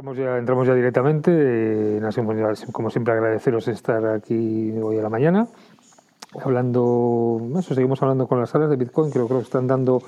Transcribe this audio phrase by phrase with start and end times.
[0.00, 1.30] entramos ya, entramos ya directamente.
[1.30, 2.00] Eh,
[2.72, 5.46] como siempre, agradeceros estar aquí hoy a la mañana.
[6.42, 10.00] Hablando, eso, seguimos hablando con las salas de Bitcoin, creo, creo que están dando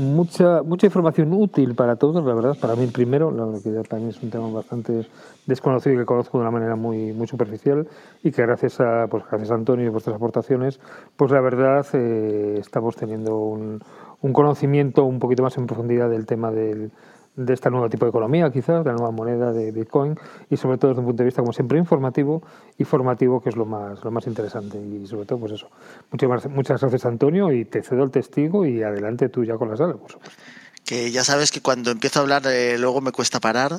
[0.00, 2.56] mucha mucha información útil para todos, la verdad.
[2.60, 5.06] Para mí, primero, la que ya también es un tema bastante
[5.44, 7.86] desconocido y que conozco de una manera muy, muy superficial
[8.24, 10.80] y que gracias a, pues, gracias a Antonio y vuestras aportaciones,
[11.16, 13.80] pues la verdad eh, estamos teniendo un,
[14.22, 16.90] un conocimiento un poquito más en profundidad del tema del
[17.36, 20.18] de este nuevo tipo de economía, quizás, de la nueva moneda de Bitcoin,
[20.50, 22.42] y sobre todo desde un punto de vista, como siempre, informativo
[22.78, 24.78] y formativo, que es lo más, lo más interesante.
[24.78, 25.68] Y sobre todo, pues eso.
[26.10, 29.76] Muchas, muchas gracias, Antonio, y te cedo el testigo y adelante tú ya con la
[29.76, 30.40] sala, por supuesto
[30.86, 33.78] que ya sabes que cuando empiezo a hablar eh, luego me cuesta parar.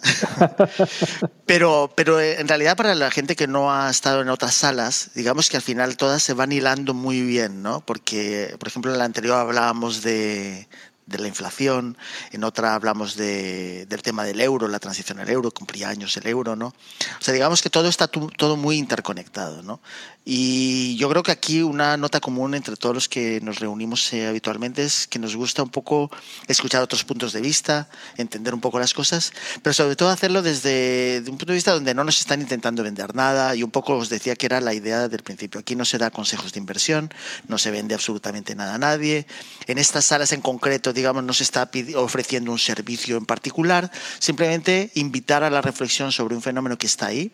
[1.45, 5.11] pero, pero eh, en realidad para la gente que no ha estado en otras salas,
[5.15, 7.79] digamos que al final todas se van hilando muy bien, ¿no?
[7.79, 10.67] Porque, por ejemplo, en la anterior hablábamos de,
[11.07, 11.97] de la inflación,
[12.31, 16.27] en otra hablamos de, del tema del euro, la transición al euro, cumplía años el
[16.27, 16.67] euro, ¿no?
[16.67, 19.79] O sea, digamos que todo está todo muy interconectado, ¿no?
[20.29, 24.27] Y yo creo que aquí una nota común entre todos los que nos reunimos eh,
[24.27, 26.11] habitualmente es que nos gusta un poco
[26.49, 29.31] escuchar otros puntos de vista, entender un poco las cosas,
[29.63, 33.15] pero sobre todo hacerlo desde un punto de vista donde no nos están intentando vender
[33.15, 35.61] nada y un poco os decía que era la idea del principio.
[35.61, 37.09] Aquí no se da consejos de inversión,
[37.47, 39.27] no se vende absolutamente nada a nadie.
[39.65, 43.89] En estas salas en concreto, digamos, no se está ofreciendo un servicio en particular,
[44.19, 47.31] simplemente invitar a la reflexión sobre un fenómeno que está ahí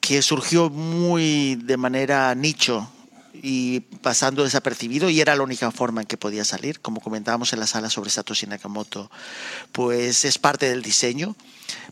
[0.00, 2.88] que surgió muy de manera nicho
[3.42, 7.60] y pasando desapercibido y era la única forma en que podía salir, como comentábamos en
[7.60, 9.10] la sala sobre Satoshi Nakamoto,
[9.72, 11.36] pues es parte del diseño.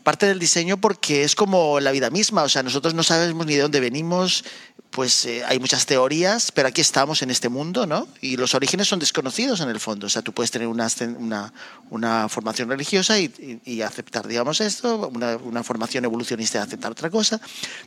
[0.03, 3.55] Parte del diseño porque es como la vida misma, o sea, nosotros no sabemos ni
[3.55, 4.43] de dónde venimos,
[4.89, 8.07] pues eh, hay muchas teorías, pero aquí estamos en este mundo, ¿no?
[8.21, 10.07] Y los orígenes son desconocidos en el fondo.
[10.07, 10.87] O sea, tú puedes tener una,
[11.19, 11.53] una,
[11.89, 17.09] una formación religiosa y, y, aceptar, digamos, esto, una, una, formación evolucionista y aceptar otra
[17.09, 17.39] cosa,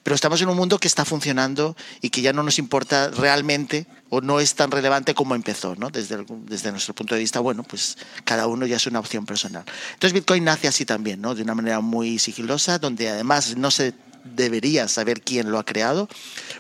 [0.03, 3.87] pero estamos en un mundo que está funcionando y que ya no nos importa realmente
[4.11, 5.89] o no es tan relevante como empezó, ¿no?
[5.91, 9.65] Desde, desde nuestro punto de vista, bueno, pues cada uno ya es una opción personal.
[9.95, 11.35] Entonces Bitcoin nace así también, ¿no?
[11.35, 13.95] De una manera muy sigilosa, donde además no se
[14.25, 16.09] debería saber quién lo ha creado,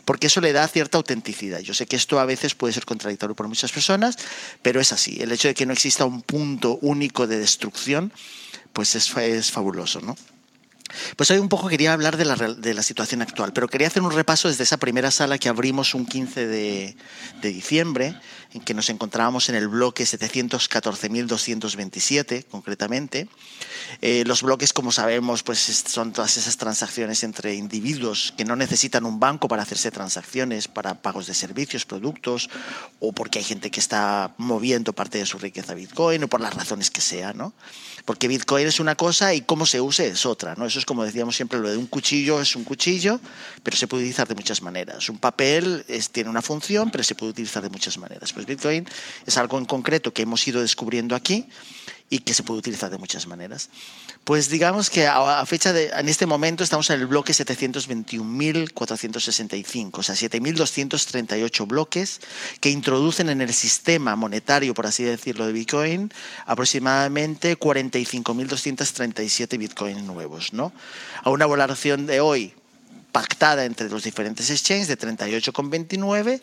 [0.04, 1.60] porque eso le da cierta autenticidad.
[1.60, 4.16] Yo sé que esto a veces puede ser contradictorio por muchas personas,
[4.62, 5.18] pero es así.
[5.20, 8.12] El hecho de que no exista un punto único de destrucción,
[8.72, 10.16] pues es, es fabuloso, ¿no?
[11.16, 14.02] Pues hoy un poco quería hablar de la, de la, situación actual, pero quería hacer
[14.02, 16.96] un repaso desde esa primera sala que abrimos un 15 de,
[17.42, 18.14] de diciembre,
[18.52, 23.28] en que nos encontrábamos en el bloque 714.227 concretamente.
[24.02, 29.04] Eh, los bloques, como sabemos, pues son todas esas transacciones entre individuos que no necesitan
[29.04, 32.48] un banco para hacerse transacciones, para pagos de servicios, productos,
[32.98, 36.40] o porque hay gente que está moviendo parte de su riqueza a Bitcoin, o por
[36.40, 37.52] las razones que sea, ¿no?
[38.04, 40.66] Porque Bitcoin es una cosa y cómo se use es otra, ¿no?
[40.66, 43.20] Eso es como decíamos siempre, lo de un cuchillo es un cuchillo,
[43.62, 45.08] pero se puede utilizar de muchas maneras.
[45.08, 48.32] Un papel tiene una función, pero se puede utilizar de muchas maneras.
[48.40, 48.86] Pues Bitcoin
[49.26, 51.46] es algo en concreto que hemos ido descubriendo aquí
[52.08, 53.68] y que se puede utilizar de muchas maneras.
[54.24, 60.02] Pues digamos que a, fecha de, en este momento estamos en el bloque 721.465, o
[60.02, 62.22] sea, 7.238 bloques
[62.60, 66.10] que introducen en el sistema monetario, por así decirlo, de Bitcoin
[66.46, 70.72] aproximadamente 45.237 Bitcoin nuevos, ¿no?
[71.22, 72.54] A una valoración de hoy
[73.12, 76.40] pactada entre los diferentes exchanges de 38,29,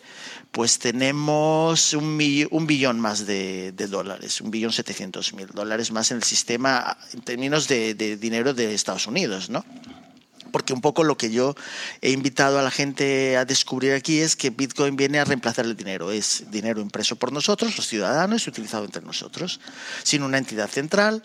[0.51, 2.19] pues tenemos un,
[2.51, 7.21] un billón más de, dólares, un billón 700 mil dólares más en el sistema en
[7.21, 9.63] términos de, de dinero de Estados Unidos, ¿no?
[10.51, 11.55] porque un poco lo que yo
[12.01, 15.75] he invitado a la gente a descubrir aquí es que Bitcoin viene a reemplazar el
[15.75, 16.11] dinero.
[16.11, 19.59] Es dinero impreso por nosotros, los ciudadanos, utilizado entre nosotros,
[20.03, 21.21] sin una entidad central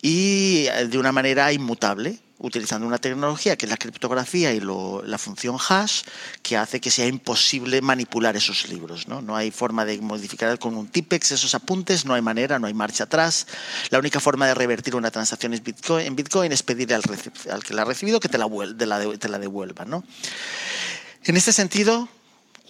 [0.00, 5.56] y de una manera inmutable utilizando una tecnología que es la criptografía y la función
[5.68, 6.02] hash,
[6.42, 9.06] que hace que sea imposible manipular esos libros.
[9.08, 9.20] ¿no?
[9.20, 12.74] no hay forma de modificar con un TIPEX esos apuntes, no hay manera, no hay
[12.74, 13.46] marcha atrás.
[13.90, 17.74] La única forma de revertir una transacción en Bitcoin, en Bitcoin es pedirle al, que
[17.74, 18.48] la ha recibido que te la,
[19.18, 19.84] te la devuelva.
[19.84, 20.02] ¿no?
[21.24, 22.08] En este sentido,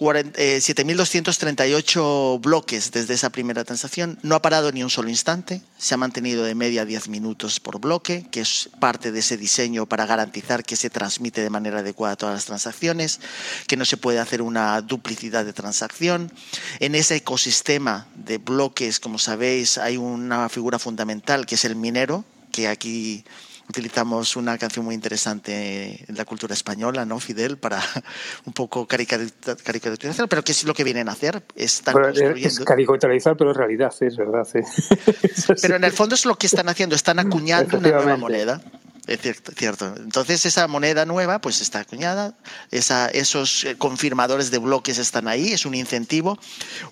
[0.01, 4.19] 7.238 eh, bloques desde esa primera transacción.
[4.23, 5.61] No ha parado ni un solo instante.
[5.77, 9.85] Se ha mantenido de media 10 minutos por bloque, que es parte de ese diseño
[9.87, 13.21] para garantizar que se transmite de manera adecuada todas las transacciones,
[13.67, 16.33] que no se puede hacer una duplicidad de transacción.
[16.79, 22.25] En ese ecosistema de bloques, como sabéis, hay una figura fundamental que es el minero,
[22.53, 23.23] que aquí
[23.71, 27.57] utilizamos una canción muy interesante en la cultura española, ¿no, Fidel?
[27.57, 27.81] Para
[28.45, 31.43] un poco caricaturizar, pero ¿qué es lo que vienen a hacer?
[31.55, 31.95] Están
[32.37, 34.47] Es caricaturizar, pero es realidad, es verdad.
[35.63, 38.61] pero en el fondo es lo que están haciendo, están acuñando una nueva moneda.
[39.07, 39.95] Es cierto, cierto.
[39.97, 42.35] Entonces esa moneda nueva pues está acuñada,
[42.71, 46.39] esa, esos eh, confirmadores de bloques están ahí, es un incentivo.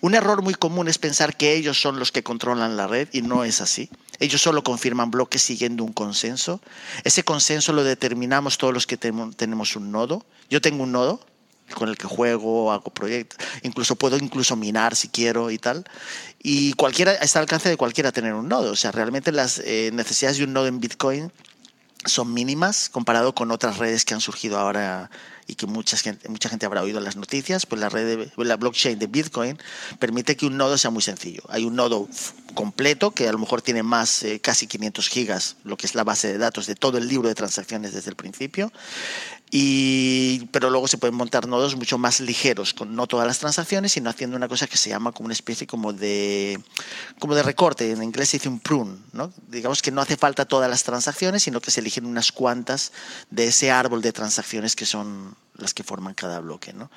[0.01, 3.23] Un error muy común es pensar que ellos son los que controlan la red y
[3.23, 3.91] no es así.
[4.21, 6.61] Ellos solo confirman bloques siguiendo un consenso.
[7.05, 10.25] Ese consenso lo determinamos todos los que tenemos un nodo.
[10.51, 11.21] Yo tengo un nodo,
[11.75, 15.85] con el que juego, hago proyectos, incluso puedo incluso minar si quiero y tal.
[16.43, 18.73] Y cualquiera está al alcance de cualquiera tener un nodo.
[18.73, 21.33] O sea, realmente las eh, necesidades de un nodo en Bitcoin
[22.05, 25.11] son mínimas comparado con otras redes que han surgido ahora
[25.49, 28.45] y que mucha gente, mucha gente habrá oído en las noticias, pues la red de,
[28.45, 29.59] la blockchain de Bitcoin
[29.99, 31.43] permite que un nodo sea muy sencillo.
[31.49, 32.07] Hay un nodo
[32.55, 36.05] completo que a lo mejor tiene más eh, casi 500 gigas, lo que es la
[36.05, 38.71] base de datos de todo el libro de transacciones desde el principio.
[39.51, 43.93] Y, pero luego se pueden montar nodos mucho más ligeros, con no todas las transacciones,
[43.93, 46.61] sino haciendo una cosa que se llama como una especie como de,
[47.19, 47.91] como de recorte.
[47.91, 48.99] En inglés se dice un prune.
[49.13, 49.33] ¿no?
[49.49, 52.93] Digamos que no hace falta todas las transacciones, sino que se eligen unas cuantas
[53.31, 56.73] de ese árbol de transacciones que son las que forman cada bloque.
[56.73, 56.91] ¿no?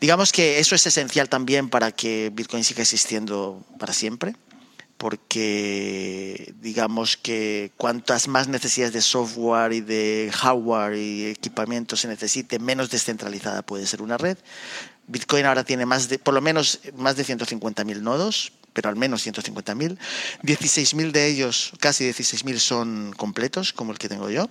[0.00, 4.34] Digamos que eso es esencial también para que Bitcoin siga existiendo para siempre
[4.96, 12.58] porque digamos que cuantas más necesidades de software y de hardware y equipamiento se necesite,
[12.58, 14.38] menos descentralizada puede ser una red.
[15.06, 19.26] Bitcoin ahora tiene más de, por lo menos más de 150.000 nodos, pero al menos
[19.26, 19.98] 150.000.
[20.42, 24.48] 16.000 de ellos, casi 16.000 son completos, como el que tengo yo.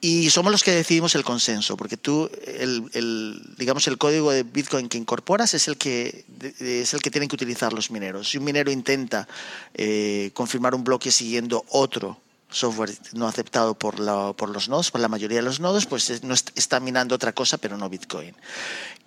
[0.00, 4.88] Y somos los que decidimos el consenso, porque tú, el, digamos, el código de Bitcoin
[4.88, 6.24] que incorporas es el que,
[6.60, 8.28] es el que tienen que utilizar los mineros.
[8.28, 9.26] Si un minero intenta
[9.72, 12.18] eh, confirmar un bloque siguiendo otro
[12.50, 13.96] software no aceptado por,
[14.36, 17.58] por los nodos, por la mayoría de los nodos, pues no está minando otra cosa,
[17.58, 18.34] pero no Bitcoin.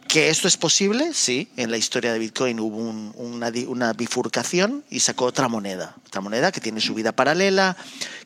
[0.07, 1.13] ¿Que esto es posible?
[1.13, 6.21] Sí, en la historia de Bitcoin hubo una, una, bifurcación y sacó otra moneda, otra
[6.21, 7.75] moneda que tiene su vida paralela,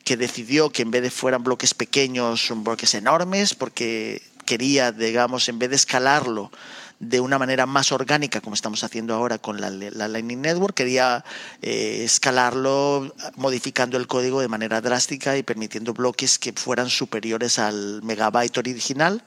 [0.04, 5.48] que decidió que en vez de fueran bloques pequeños, son bloques enormes, porque quería, digamos,
[5.48, 6.52] en vez de escalarlo
[7.00, 11.24] de una manera más orgánica, como estamos haciendo ahora con la, Lightning Network, quería
[11.62, 18.02] eh, escalarlo modificando el código de manera drástica y permitiendo bloques que fueran superiores al
[18.04, 19.24] megabyte original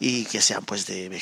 [0.00, 1.20] y que sean pues de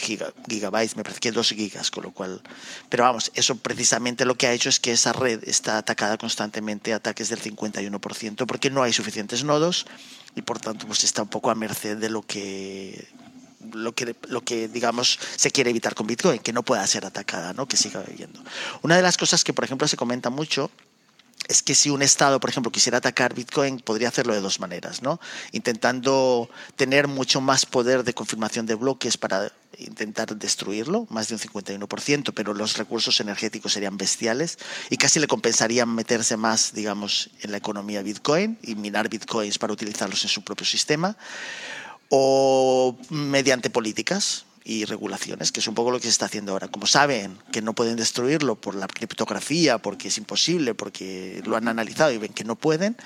[0.48, 2.42] gigabytes, me parece que dos gigas, con lo cual,
[2.88, 6.92] pero vamos, eso precisamente lo que ha hecho es que esa red está atacada constantemente,
[6.92, 9.86] ataques del 51%, porque no hay suficientes nodos
[10.34, 13.08] y por tanto pues está un poco a merced de lo que
[13.72, 17.52] lo que, lo que digamos se quiere evitar con Bitcoin, que no pueda ser atacada,
[17.52, 17.66] ¿no?
[17.66, 18.42] que siga viviendo.
[18.82, 20.70] Una de las cosas que por ejemplo se comenta mucho
[21.48, 25.02] es que si un Estado, por ejemplo, quisiera atacar Bitcoin, podría hacerlo de dos maneras,
[25.02, 25.20] ¿no?
[25.52, 31.40] Intentando tener mucho más poder de confirmación de bloques para intentar destruirlo, más de un
[31.40, 34.58] 51%, pero los recursos energéticos serían bestiales
[34.90, 39.72] y casi le compensarían meterse más, digamos, en la economía Bitcoin y minar Bitcoins para
[39.72, 41.16] utilizarlos en su propio sistema,
[42.08, 46.68] o mediante políticas, y regulaciones, que es un poco lo que se está haciendo ahora.
[46.68, 51.68] Como saben que no pueden destruirlo por la criptografía, porque es imposible, porque lo han
[51.68, 52.96] analizado y ven que no pueden.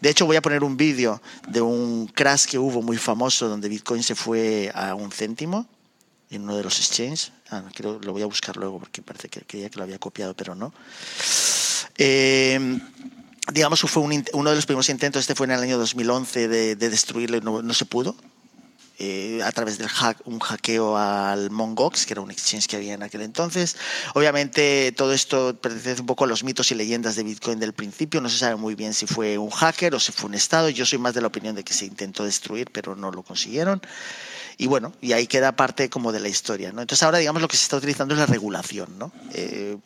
[0.00, 3.68] De hecho, voy a poner un vídeo de un crash que hubo muy famoso donde
[3.68, 5.66] Bitcoin se fue a un céntimo
[6.30, 7.32] en uno de los exchanges.
[7.50, 10.54] Ah, lo voy a buscar luego porque parece que creía que lo había copiado, pero
[10.54, 10.74] no.
[11.96, 12.78] Eh,
[13.52, 16.90] digamos, fue uno de los primeros intentos, este fue en el año 2011, de, de
[16.90, 18.16] destruirlo y no, no se pudo
[18.98, 22.94] eh, a través del hack, un hackeo al Mongox, que era un exchange que había
[22.94, 23.76] en aquel entonces.
[24.14, 28.20] Obviamente todo esto pertenece un poco a los mitos y leyendas de Bitcoin del principio.
[28.20, 30.68] No se sabe muy bien si fue un hacker o si fue un Estado.
[30.70, 33.82] Yo soy más de la opinión de que se intentó destruir, pero no lo consiguieron.
[34.58, 36.72] Y bueno, y ahí queda parte como de la historia.
[36.72, 36.80] ¿no?
[36.80, 39.12] Entonces ahora digamos lo que se está utilizando es la regulación, ¿no?
[39.34, 39.76] Eh,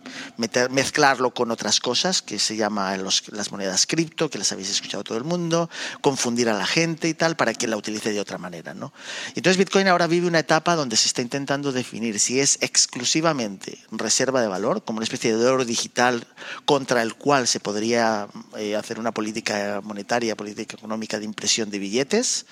[0.71, 5.19] mezclarlo con otras cosas que se llama las monedas cripto, que las habéis escuchado todo
[5.19, 5.69] el mundo,
[6.01, 8.73] confundir a la gente y tal para que la utilice de otra manera.
[8.73, 8.93] ¿no?
[9.35, 14.41] Entonces Bitcoin ahora vive una etapa donde se está intentando definir si es exclusivamente reserva
[14.41, 16.27] de valor, como una especie de oro digital
[16.65, 21.79] contra el cual se podría eh, hacer una política monetaria, política económica de impresión de
[21.81, 22.47] billetes,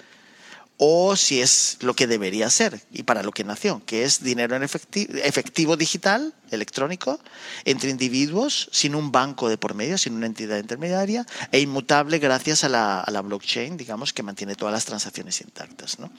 [0.79, 4.57] o si es lo que debería ser y para lo que nació, que es dinero
[4.57, 7.21] en efectivo, digital, electrónico,
[7.65, 12.63] entre individuos, sin un banco de por medio, sin una entidad intermediaria, e inmutable gracias
[12.63, 15.99] a la, a la blockchain, digamos, que mantiene todas las transacciones intactas.
[15.99, 16.11] ¿no?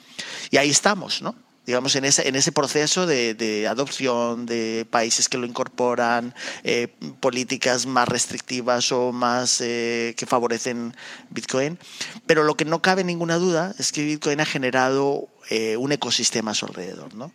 [0.50, 1.49] Y ahí estamos, ¿no?
[1.70, 6.34] Digamos, en ese, en ese proceso de, adopción de países que lo incorporan,
[6.64, 6.88] eh,
[7.20, 10.96] políticas más restrictivas o más eh, que favorecen
[11.30, 11.78] Bitcoin.
[12.26, 16.50] Pero lo que no cabe ninguna duda es que Bitcoin ha generado eh, un ecosistema
[16.50, 17.32] a su alrededor, ¿no?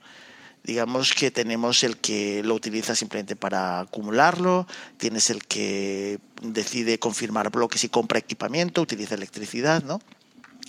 [0.65, 7.51] digamos que tenemos el que lo utiliza simplemente para acumularlo, tienes el que decide confirmar
[7.51, 10.01] bloques y compra equipamiento, utiliza electricidad, ¿no?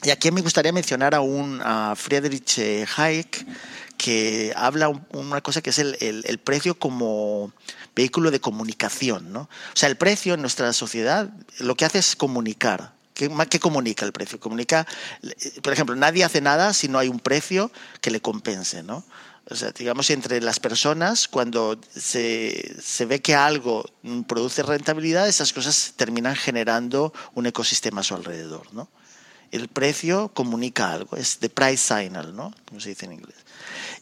[0.02, 3.46] Y aquí me gustaría mencionar a un a Friedrich eh, Hayek
[3.96, 7.52] que habla una cosa que es el, el, precio como
[7.94, 9.32] vehículo de comunicación.
[9.32, 9.40] ¿no?
[9.40, 12.94] O sea, el precio en nuestra sociedad lo que hace es comunicar.
[13.14, 14.38] ¿Qué, ¿Qué, comunica el precio?
[14.38, 14.86] Comunica,
[15.62, 17.72] por ejemplo, nadie hace nada si no hay un precio
[18.02, 18.82] que le compense.
[18.82, 19.04] ¿no?
[19.48, 23.88] O sea, digamos, entre las personas, cuando se, se, ve que algo
[24.26, 28.90] produce rentabilidad, esas cosas terminan generando un ecosistema a su alrededor, ¿no?
[29.56, 32.52] El precio comunica algo, es the price signal, ¿no?
[32.68, 33.36] Como se dice en inglés.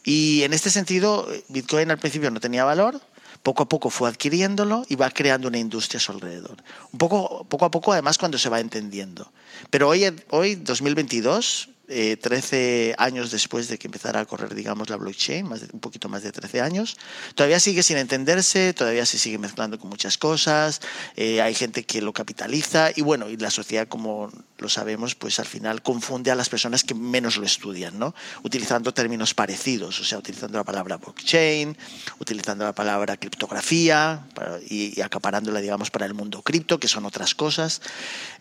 [0.03, 2.99] Y en este sentido, Bitcoin al principio no tenía valor,
[3.41, 6.57] poco a poco fue adquiriéndolo y va creando una industria a su alrededor.
[6.91, 9.31] Un poco, poco a poco, además, cuando se va entendiendo.
[9.69, 14.95] Pero hoy, hoy 2022, eh, 13 años después de que empezara a correr, digamos, la
[14.95, 16.97] blockchain, más de, un poquito más de 13 años.
[17.35, 20.81] Todavía sigue sin entenderse, todavía se sigue mezclando con muchas cosas,
[21.15, 25.39] eh, hay gente que lo capitaliza y bueno, y la sociedad, como lo sabemos, pues
[25.39, 28.15] al final confunde a las personas que menos lo estudian, ¿no?
[28.43, 31.77] Utilizando términos parecidos, o sea, utilizando la palabra blockchain,
[32.19, 34.25] utilizando la palabra criptografía
[34.69, 37.81] y, acaparándola, digamos, para el mundo cripto, que son otras cosas.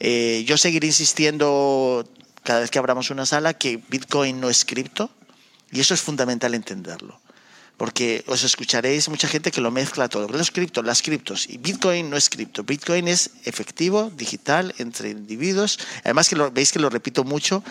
[0.00, 2.08] Eh, yo seguiré insistiendo
[2.44, 5.10] cada vez que abramos una sala que Bitcoin no es cripto
[5.72, 7.20] y eso es fundamental entenderlo.
[7.76, 10.28] Porque os escucharéis mucha gente que lo mezcla todo.
[10.28, 11.48] Los criptos, las criptos.
[11.48, 12.62] Y Bitcoin no es cripto.
[12.62, 15.80] Bitcoin es efectivo, digital, entre individuos.
[16.04, 17.64] Además que lo, veis que lo repito mucho,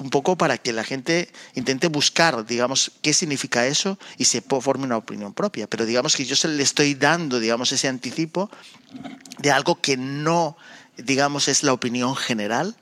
[0.00, 4.86] un poco para que la gente intente buscar, digamos, qué significa eso y se forme
[4.86, 5.68] una opinión propia.
[5.68, 8.50] Pero digamos que yo se le estoy dando, digamos, ese anticipo
[9.38, 10.56] de algo que no,
[10.96, 12.74] digamos, es la opinión general,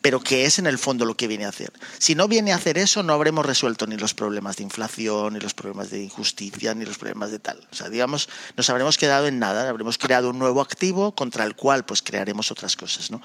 [0.00, 1.72] pero que es en el fondo lo que viene a hacer.
[1.98, 5.40] Si no viene a hacer eso, no habremos resuelto ni los problemas de inflación, ni
[5.40, 7.66] los problemas de injusticia, ni los problemas de tal.
[7.70, 11.54] O sea, digamos, nos habremos quedado en nada, habremos creado un nuevo activo contra el
[11.54, 13.20] cual pues crearemos otras cosas, ¿no?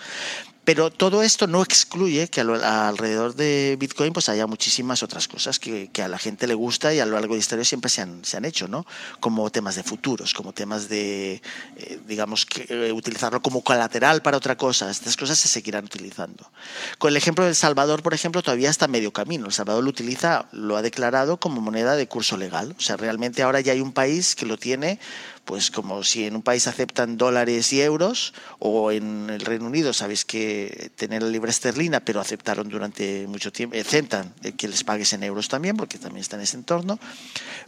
[0.66, 5.90] Pero todo esto no excluye que alrededor de Bitcoin pues haya muchísimas otras cosas que,
[6.04, 8.26] a la gente le gusta y a lo largo de la historia siempre se han,
[8.26, 8.86] se han hecho, ¿no?
[9.20, 11.42] Como temas de futuros, como temas de,
[11.78, 14.90] eh, digamos, que, eh, utilizarlo como colateral para otra cosa.
[14.90, 16.50] Estas cosas se seguirán utilizando.
[16.98, 19.46] Con el ejemplo de Salvador, por ejemplo, todavía está medio camino.
[19.46, 22.76] El Salvador lo utiliza, lo ha declarado como moneda de curso legal.
[22.78, 25.00] O sea, realmente ahora ya hay un país que lo tiene
[25.46, 29.94] pues como si en un país aceptan dólares y euros, o en el Reino Unido
[29.94, 35.14] sabéis que tener la libra esterlina, pero aceptaron durante mucho tiempo, aceptan que les pagues
[35.14, 37.00] en euros también, porque también está en ese entorno,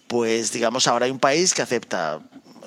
[0.08, 2.20] pues digamos ahora hay un país que acepta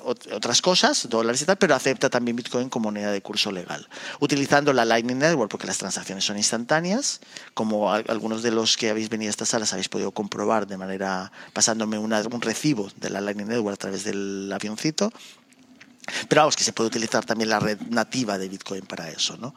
[0.05, 3.87] otras cosas, dólares y tal, pero acepta también Bitcoin como moneda de curso legal,
[4.19, 7.21] utilizando la Lightning Network porque las transacciones son instantáneas,
[7.53, 11.31] como algunos de los que habéis venido a estas salas habéis podido comprobar de manera
[11.53, 15.11] pasándome un recibo de la Lightning Network a través del avioncito
[16.27, 19.55] pero vamos, que se puede utilizar también la red nativa de Bitcoin para eso, ¿no?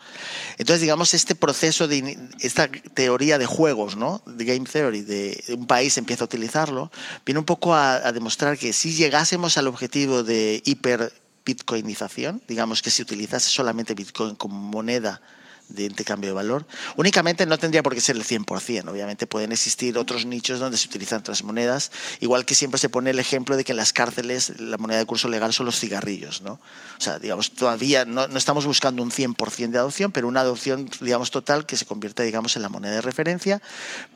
[0.58, 4.22] Entonces, digamos, este proceso de esta teoría de juegos, ¿no?
[4.26, 6.90] De game theory, de un país empieza a utilizarlo,
[7.24, 11.12] viene un poco a, a demostrar que si llegásemos al objetivo de hiper
[11.44, 15.20] bitcoinización, digamos que si utilizase solamente Bitcoin como moneda
[15.68, 16.66] de intercambio de valor.
[16.96, 18.88] Únicamente no tendría por qué ser el 100%.
[18.88, 21.90] Obviamente pueden existir otros nichos donde se utilizan otras monedas,
[22.20, 25.06] igual que siempre se pone el ejemplo de que en las cárceles la moneda de
[25.06, 26.42] curso legal son los cigarrillos.
[26.42, 26.52] ¿no?
[26.98, 30.88] O sea, digamos, todavía no, no estamos buscando un 100% de adopción, pero una adopción,
[31.00, 33.60] digamos, total que se convierte, digamos, en la moneda de referencia,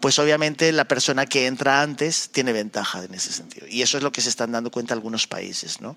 [0.01, 3.67] pues obviamente la persona que entra antes tiene ventaja en ese sentido.
[3.69, 5.81] Y eso es lo que se están dando cuenta algunos países.
[5.81, 5.97] ¿no?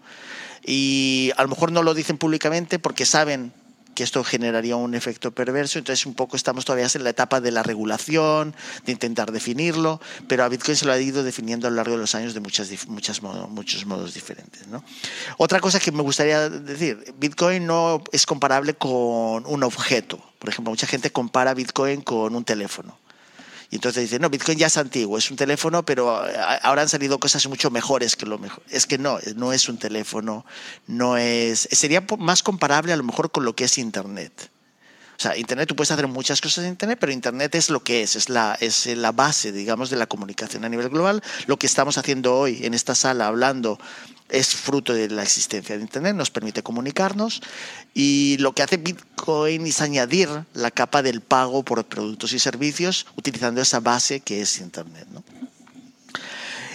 [0.64, 3.54] Y a lo mejor no lo dicen públicamente porque saben
[3.96, 5.80] que esto generaría un efecto perverso.
[5.80, 8.56] Entonces, un poco estamos todavía en la etapa de la regulación,
[8.86, 12.00] de intentar definirlo, pero a Bitcoin se lo ha ido definiendo a lo largo de
[12.00, 14.68] los años de muchas, muchas muchos modos diferentes.
[14.68, 14.84] ¿no?
[15.38, 20.20] Otra cosa que me gustaría decir, Bitcoin no es comparable con un objeto.
[20.40, 22.98] Por ejemplo, mucha gente compara Bitcoin con un teléfono.
[23.72, 26.22] Y entonces dice, no, Bitcoin ya es antiguo, es un teléfono, pero
[26.62, 28.62] ahora han salido cosas mucho mejores que lo mejor.
[28.70, 30.46] Es que no, no es un teléfono,
[30.88, 31.70] no es...
[31.72, 34.52] Sería más comparable a lo mejor con lo que es Internet.
[35.18, 38.02] O sea, Internet, tú puedes hacer muchas cosas en Internet, pero Internet es lo que
[38.02, 41.24] es, es la, es la base, digamos, de la comunicación a nivel global.
[41.46, 43.80] Lo que estamos haciendo hoy en esta sala, hablando
[44.32, 47.42] es fruto de la existencia de Internet, nos permite comunicarnos
[47.94, 53.06] y lo que hace Bitcoin es añadir la capa del pago por productos y servicios
[53.16, 55.08] utilizando esa base que es Internet.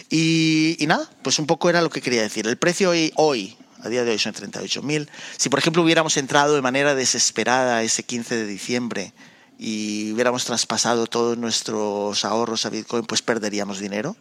[0.09, 2.47] Y, nada, pues un poco era lo que quería decir.
[2.47, 5.09] El precio hoy, hoy a día de hoy son 38.000.
[5.37, 9.13] Si por ejemplo hubiéramos entrado de manera desesperada ese 15 de diciembre
[9.59, 14.17] y hubiéramos traspasado todos nuestros ahorros a Bitcoin, pues perderíamos dinero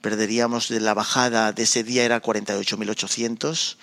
[0.00, 3.76] perderíamos de la bajada de ese día era 48.800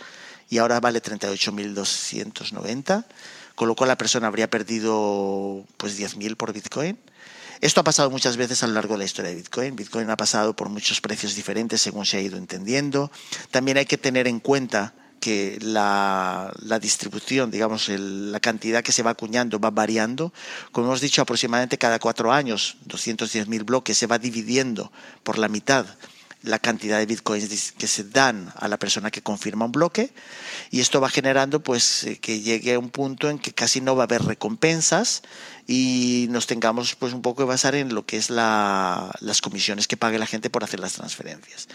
[0.49, 3.05] y ahora vale 38.290,
[3.55, 6.97] con lo cual la persona habría perdido pues 10.000 por Bitcoin
[7.61, 9.75] Esto ha pasado muchas veces a lo largo de la historia de Bitcoin.
[9.75, 13.11] Bitcoin ha pasado por muchos precios diferentes según se ha ido entendiendo.
[13.51, 14.93] También hay que tener en cuenta
[15.25, 20.31] que la, distribución, digamos, la cantidad que se va acuñando va variando.
[20.71, 24.91] Como hemos dicho, aproximadamente cada cuatro años, 210.000 bloques se va dividiendo
[25.23, 25.87] por la mitad
[26.45, 30.13] la cantidad de bitcoins que se dan a la persona que confirma un bloque
[30.71, 33.95] y esto va generando pues eh, que llegue a un punto en que casi no
[33.95, 35.23] va a haber recompensas
[35.67, 39.87] y nos tengamos pues un poco que basar en lo que es la, las comisiones
[39.87, 41.67] que pague la gente por hacer las transferencias.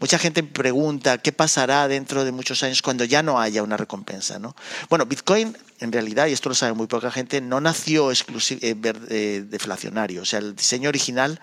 [0.00, 4.38] Mucha gente pregunta qué pasará dentro de muchos años cuando ya no haya una recompensa.
[4.38, 4.56] ¿no?
[4.88, 8.16] Bueno, Bitcoin en realidad, y esto lo sabe muy poca gente, no nació eh,
[8.60, 10.22] eh, deflacionario.
[10.22, 11.40] O sea, el diseño original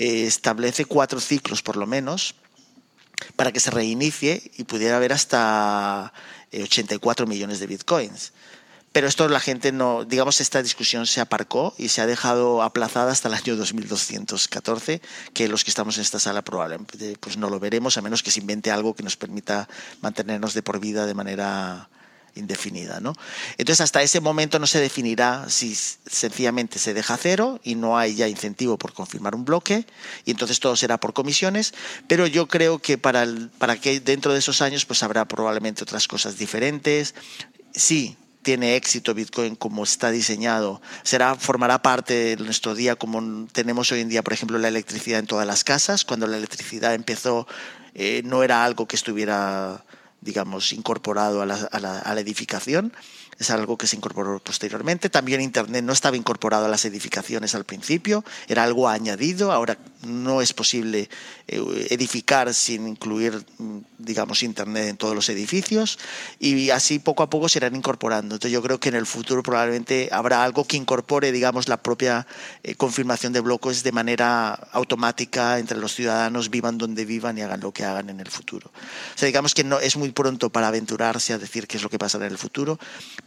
[0.00, 2.34] eh, establece cuatro ciclos por lo menos
[3.36, 6.14] para que se reinicie y pudiera haber hasta
[6.54, 8.32] 84 millones de bitcoins.
[8.92, 13.12] Pero esto la gente no, digamos, esta discusión se aparcó y se ha dejado aplazada
[13.12, 15.02] hasta el año 2214,
[15.34, 18.30] que los que estamos en esta sala probablemente pues no lo veremos, a menos que
[18.30, 19.68] se invente algo que nos permita
[20.00, 21.90] mantenernos de por vida de manera
[22.34, 23.00] indefinida.
[23.00, 23.14] ¿no?
[23.58, 28.14] Entonces, hasta ese momento no se definirá si sencillamente se deja cero y no hay
[28.14, 29.86] ya incentivo por confirmar un bloque,
[30.24, 31.74] y entonces todo será por comisiones,
[32.06, 33.26] pero yo creo que para,
[33.58, 37.14] para que dentro de esos años pues habrá probablemente otras cosas diferentes.
[37.72, 43.92] Sí, tiene éxito Bitcoin como está diseñado, será, formará parte de nuestro día como tenemos
[43.92, 46.04] hoy en día, por ejemplo, la electricidad en todas las casas.
[46.04, 47.46] Cuando la electricidad empezó,
[47.94, 49.84] eh, no era algo que estuviera
[50.20, 52.92] digamos, incorporado a la, a la, a la edificación
[53.40, 55.08] es algo que se incorporó posteriormente.
[55.08, 59.50] También Internet no estaba incorporado a las edificaciones al principio, era algo añadido.
[59.50, 61.08] Ahora no es posible
[61.48, 65.98] eh, edificar sin incluir, mm, digamos, Internet en todos los edificios
[66.38, 68.34] y así poco a poco se irán incorporando.
[68.34, 72.26] Entonces yo creo que en el futuro probablemente habrá algo que incorpore, digamos, la propia
[72.62, 77.60] eh, confirmación de bloques de manera automática entre los ciudadanos, vivan donde vivan y hagan
[77.60, 78.68] lo que hagan en el futuro.
[78.68, 81.88] O sea, digamos que no es muy pronto para aventurarse a decir qué es lo
[81.88, 82.78] que pasará en el futuro,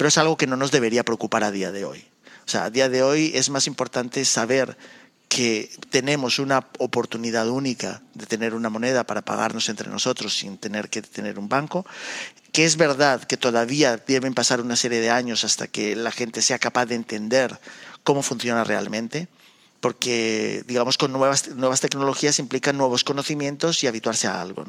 [0.08, 2.06] es algo que no nos debería preocupar a día de hoy.
[2.46, 4.78] O sea, a día de hoy es más importante saber
[5.30, 10.90] que tenemos una oportunidad única de tener una moneda para pagarnos entre nosotros sin tener
[10.90, 11.86] que tener un banco,
[12.52, 16.44] que es verdad que todavía deben pasar una serie de años hasta que la gente
[16.44, 17.60] sea capaz de entender
[18.04, 19.28] cómo funciona realmente,
[19.84, 21.44] porque, digamos, con nuevas,
[21.82, 24.64] tecnologías implican nuevos conocimientos y habituarse a algo.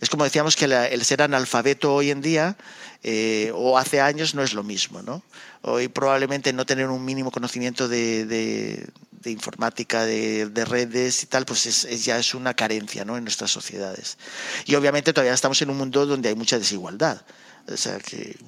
[0.00, 2.56] Es como decíamos que el ser analfabeto hoy en día
[3.04, 5.02] eh, o hace años no es lo mismo.
[5.02, 5.22] ¿no?
[5.62, 8.90] Hoy probablemente no tener un mínimo conocimiento de,
[9.26, 13.16] informática, de, de, redes y tal, pues es, ya es una carencia ¿no?
[13.16, 14.18] en nuestras sociedades.
[14.64, 17.24] Y obviamente todavía estamos en un mundo donde hay mucha desigualdad.
[17.72, 18.00] O sea,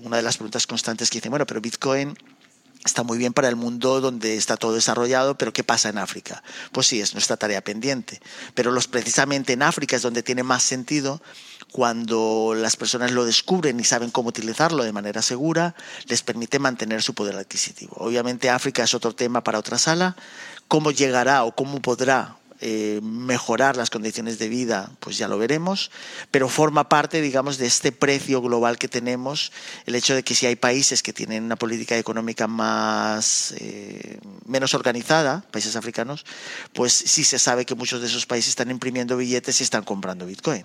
[0.02, 2.18] una de las preguntas constantes que dicen, bueno, pero Bitcoin
[2.88, 6.42] está muy bien para el mundo donde está todo desarrollado, pero ¿qué pasa en África?
[6.72, 8.20] Pues sí, es nuestra tarea pendiente.
[8.54, 11.20] Pero los, precisamente en África es donde tiene más sentido
[11.70, 15.74] cuando las personas lo descubren y saben cómo utilizarlo de manera segura,
[16.06, 17.94] les permite mantener su poder adquisitivo.
[17.98, 20.16] Obviamente África es otro tema para otra sala.
[20.66, 25.90] ¿Cómo llegará o cómo podrá eh, mejorar las condiciones de vida, pues ya lo veremos,
[26.30, 29.52] pero forma parte, digamos, de este precio global que tenemos,
[29.86, 34.74] el hecho de que si hay países que tienen una política económica más eh, menos
[34.74, 36.26] organizada, países africanos,
[36.72, 40.26] pues sí se sabe que muchos de esos países están imprimiendo billetes y están comprando
[40.26, 40.64] Bitcoin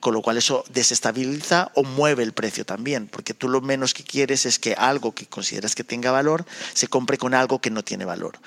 [0.00, 4.04] con lo cual eso desestabiliza o mueve el precio también, porque tú lo menos que
[4.04, 7.82] quieres es que algo que consideras que tenga valor se compre con algo que no
[7.82, 8.38] tiene valor.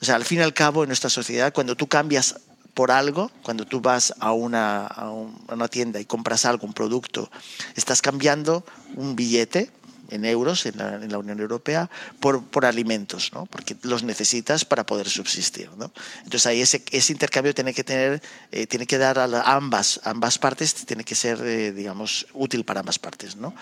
[0.00, 2.36] O sea, al fin y al cabo, en nuestra sociedad, cuando tú cambias
[2.74, 7.30] por algo, cuando tú vas a una, a una tienda y compras algo, un producto,
[7.76, 8.64] estás cambiando
[8.96, 9.70] un billete
[10.10, 13.46] en euros en la, en la, Unión Europea por, por alimentos, ¿no?
[13.46, 15.70] porque los necesitas para poder subsistir.
[15.76, 15.92] ¿no?
[16.18, 20.38] Entonces ahí ese, ese intercambio tiene que tener, eh, tiene que dar a ambas, ambas
[20.38, 23.36] partes, tiene que ser, eh, digamos, útil para ambas partes.
[23.36, 23.54] ¿no?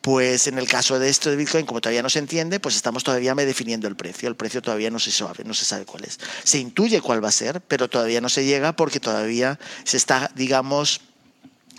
[0.00, 3.04] Pues en el caso de esto de Bitcoin, como todavía no se entiende, pues estamos
[3.04, 4.28] todavía definiendo el precio.
[4.28, 6.18] El precio todavía no se sabe, no se sabe cuál es.
[6.42, 10.30] Se intuye cuál va a ser, pero todavía no se llega porque todavía se está,
[10.34, 11.02] digamos,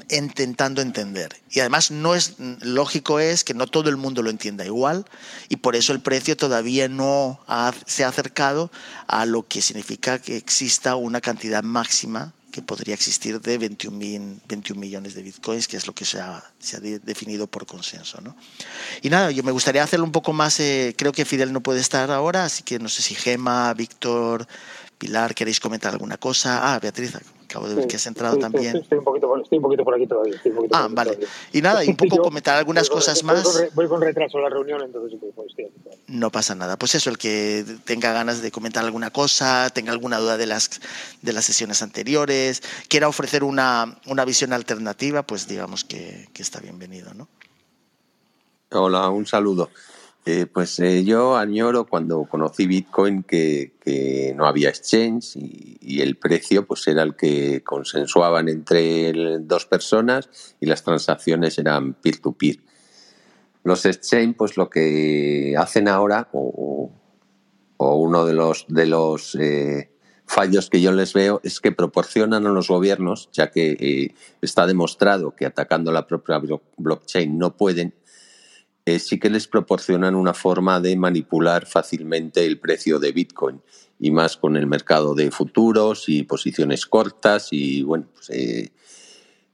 [0.10, 1.36] intentando entender.
[1.50, 5.06] Y además no es lógico es que no todo el mundo lo entienda igual
[5.50, 7.40] y por eso el precio todavía no
[7.86, 8.72] se ha acercado
[9.08, 14.80] a lo que significa que exista una cantidad máxima que podría existir de 21, 21
[14.80, 18.22] millones de bitcoins, que es lo que se ha, se ha definido por consenso.
[18.22, 18.36] ¿no?
[19.02, 21.80] Y nada, yo me gustaría hacerlo un poco más, eh, creo que Fidel no puede
[21.80, 24.48] estar ahora, así que no sé si Gema, Víctor,
[24.98, 26.74] Pilar, ¿queréis comentar alguna cosa?
[26.74, 27.14] Ah, Beatriz,
[27.52, 28.78] acabo de ver que has entrado también.
[28.78, 30.42] Estoy, un poquito, estoy, un poquito, por aquí todavía.
[30.72, 31.20] ah, vale.
[31.52, 33.44] Y nada, y un poco comentar algunas cosas más.
[33.74, 36.02] Voy con, retraso a la reunión, entonces pues, estoy aquí.
[36.08, 36.78] No pasa nada.
[36.78, 40.82] Pues eso, el que tenga ganas de comentar alguna cosa, tenga alguna duda de las,
[41.22, 46.60] de las sesiones anteriores, quiera ofrecer una, una visión alternativa, pues digamos que, que está
[46.60, 47.28] bienvenido, ¿no?
[48.72, 49.70] Hola, un saludo.
[50.24, 53.72] Eh, pues eh, yo añoro cuando conocí Bitcoin que,
[54.36, 60.68] no había exchange y, el precio pues era el que consensuaban entre dos personas y
[60.68, 62.58] las transacciones eran peer-to-peer.
[63.64, 66.92] Los exchange pues lo que hacen ahora o,
[67.78, 69.90] uno de los, de los eh,
[70.28, 75.36] fallos que yo les veo es que proporcionan a los gobiernos, ya que está demostrado
[75.36, 76.40] que atacando la propia
[76.78, 77.96] blockchain no pueden,
[78.96, 83.62] eh, sí que les proporcionan una forma de manipular fácilmente el precio de Bitcoin
[84.00, 88.72] y más con el mercado de futuros y posiciones cortas y bueno, pues, eh,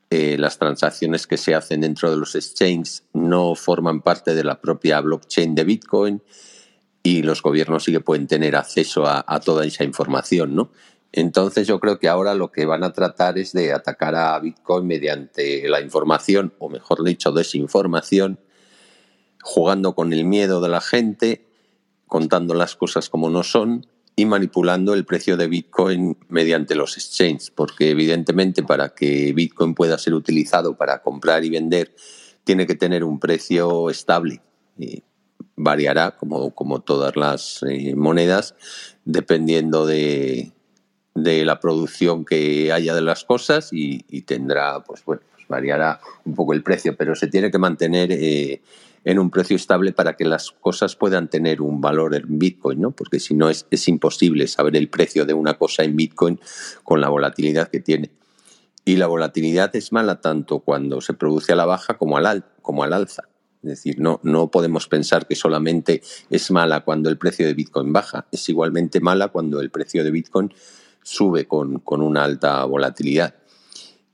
[0.10, 4.60] eh, las transacciones que se hacen dentro de los exchanges no forman parte de la
[4.60, 6.24] propia blockchain de Bitcoin
[7.04, 10.72] y los gobiernos sí que pueden tener acceso a, a toda esa información, ¿no?
[11.12, 14.88] Entonces yo creo que ahora lo que van a tratar es de atacar a Bitcoin
[14.88, 18.40] mediante la información, o mejor dicho, desinformación,
[19.48, 21.48] jugando con el miedo de la gente,
[22.06, 27.50] contando las cosas como no son y manipulando el precio de Bitcoin mediante los exchanges,
[27.50, 31.96] porque evidentemente para que Bitcoin pueda ser utilizado para comprar y vender,
[32.44, 34.42] tiene que tener un precio estable.
[34.78, 35.02] Y
[35.56, 38.54] variará, como, como todas las eh, monedas,
[39.06, 40.52] dependiendo de,
[41.16, 46.36] de, la producción que haya de las cosas y, tendrá, pues bueno, pues variará un
[46.36, 48.62] poco el precio, pero se tiene que mantener eh,
[49.08, 52.92] en un precio estable para que las cosas puedan tener un valor en Bitcoin, ¿no?
[52.92, 56.42] Porque si no es, es imposible saber el precio de una cosa en Bitcoin
[56.84, 58.12] con la volatilidad que tiene.
[58.84, 62.84] Y la volatilidad es mala tanto cuando se produce a la baja como al, como
[62.84, 63.30] al alza.
[63.64, 67.94] Es decir, no, no podemos pensar que solamente es mala cuando el precio de Bitcoin
[67.94, 70.54] baja, es igualmente mala cuando el precio de Bitcoin
[71.02, 73.36] sube con, con una alta volatilidad.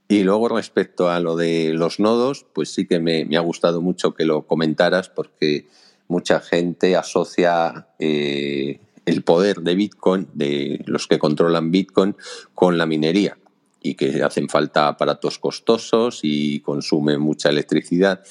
[0.08, 4.14] Y luego respecto a lo de los nodos, pues sí que me, ha gustado mucho
[4.14, 5.68] que lo comentaras porque
[6.08, 12.16] mucha gente asocia eh, el poder de Bitcoin, de los que controlan Bitcoin,
[12.54, 13.38] con la minería
[13.82, 18.24] y que hacen falta aparatos costosos y consumen mucha electricidad.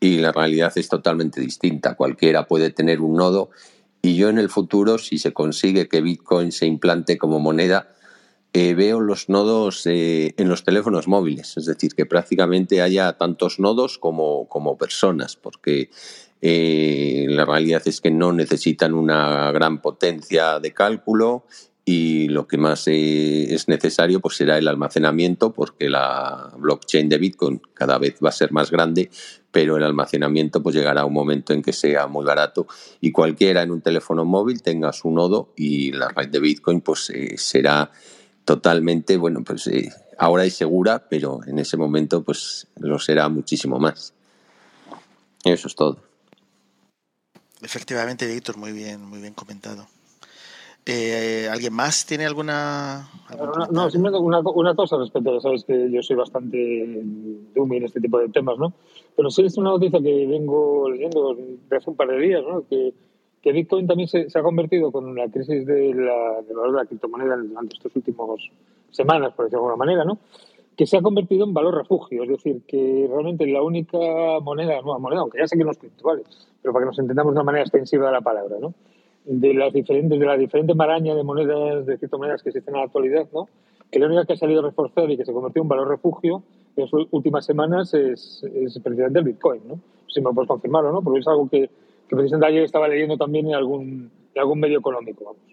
[0.00, 1.94] Y la realidad es totalmente distinta.
[1.94, 3.50] Cualquiera puede tener un nodo
[4.02, 7.94] y yo en el futuro, si se consigue que Bitcoin se implante como moneda,
[8.54, 13.60] eh, veo los nodos eh, en los teléfonos móviles, es decir, que prácticamente haya tantos
[13.60, 15.90] nodos como, como personas, porque
[16.40, 21.44] eh, la realidad es que no necesitan una gran potencia de cálculo
[21.84, 27.62] y lo que más es necesario pues será el almacenamiento porque la blockchain de Bitcoin
[27.72, 29.10] cada vez va a ser más grande
[29.50, 32.66] pero el almacenamiento pues llegará a un momento en que sea muy barato
[33.00, 37.10] y cualquiera en un teléfono móvil tenga su nodo y la red de Bitcoin pues
[37.36, 37.90] será
[38.48, 43.78] totalmente, bueno, pues eh, ahora es segura, pero en ese momento pues lo será muchísimo
[43.78, 44.14] más.
[45.44, 45.98] Eso es todo.
[47.60, 49.86] Efectivamente, Víctor, muy bien, muy bien comentado.
[50.86, 53.10] Eh, ¿Alguien más tiene alguna...?
[53.70, 57.02] No, simplemente una, una, cosa respecto a, sabes que yo soy bastante
[57.54, 58.72] dumi en este tipo de temas, ¿no?
[59.14, 62.66] Pero sí es una noticia que vengo leyendo desde hace un par de días, ¿no?
[62.66, 62.94] Que
[63.48, 66.84] que Bitcoin también se, ha convertido con la crisis de la, de valor de la
[66.84, 68.50] criptomoneda durante estos últimos
[68.90, 70.18] semanas, por decirlo de alguna manera, ¿no?
[70.76, 73.98] que se ha convertido en valor refugio, es decir, que realmente la única
[74.42, 76.22] moneda, nueva moneda, aunque ya sé que no es criptoval,
[76.60, 78.74] pero para que nos entendamos de una manera extensiva de la palabra, ¿no?
[79.24, 82.86] de las diferentes, de la diferente maraña de monedas, de criptomonedas que existen en la
[82.86, 83.48] actualidad, ¿no?
[83.90, 86.42] que la única que ha salido reforzada y que se convirtió en valor refugio
[86.76, 89.80] en las últimas semanas es, es precisamente el Bitcoin, ¿no?
[90.06, 91.02] Si me puedes confirmarlo, ¿no?
[91.02, 91.70] Porque es algo que,
[92.08, 95.24] que precisamente ayer estaba leyendo también en algún, en algún medio económico.
[95.24, 95.48] Vamos.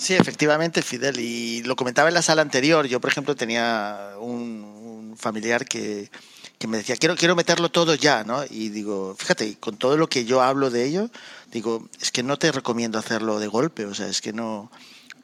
[0.00, 1.20] Sí, efectivamente, Fidel.
[1.20, 2.86] Y lo comentaba en la sala anterior.
[2.86, 6.10] Yo, por ejemplo, tenía un, familiar que,
[6.58, 8.42] que, me decía, quiero, quiero meterlo todo ya, ¿no?
[8.48, 11.10] Y digo, fíjate, con todo lo que yo hablo de ello,
[11.52, 13.84] digo, es que no te recomiendo hacerlo de golpe.
[13.84, 14.70] O sea, es que no,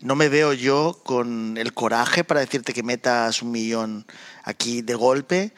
[0.00, 4.04] no me veo yo con el coraje para decirte que metas un millón
[4.44, 5.52] aquí de golpe,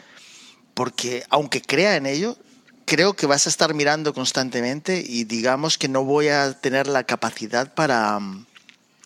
[0.75, 2.37] porque aunque crea en ello,
[2.89, 7.05] creo que vas a estar mirando constantemente y digamos que no voy a tener la
[7.05, 8.19] capacidad para,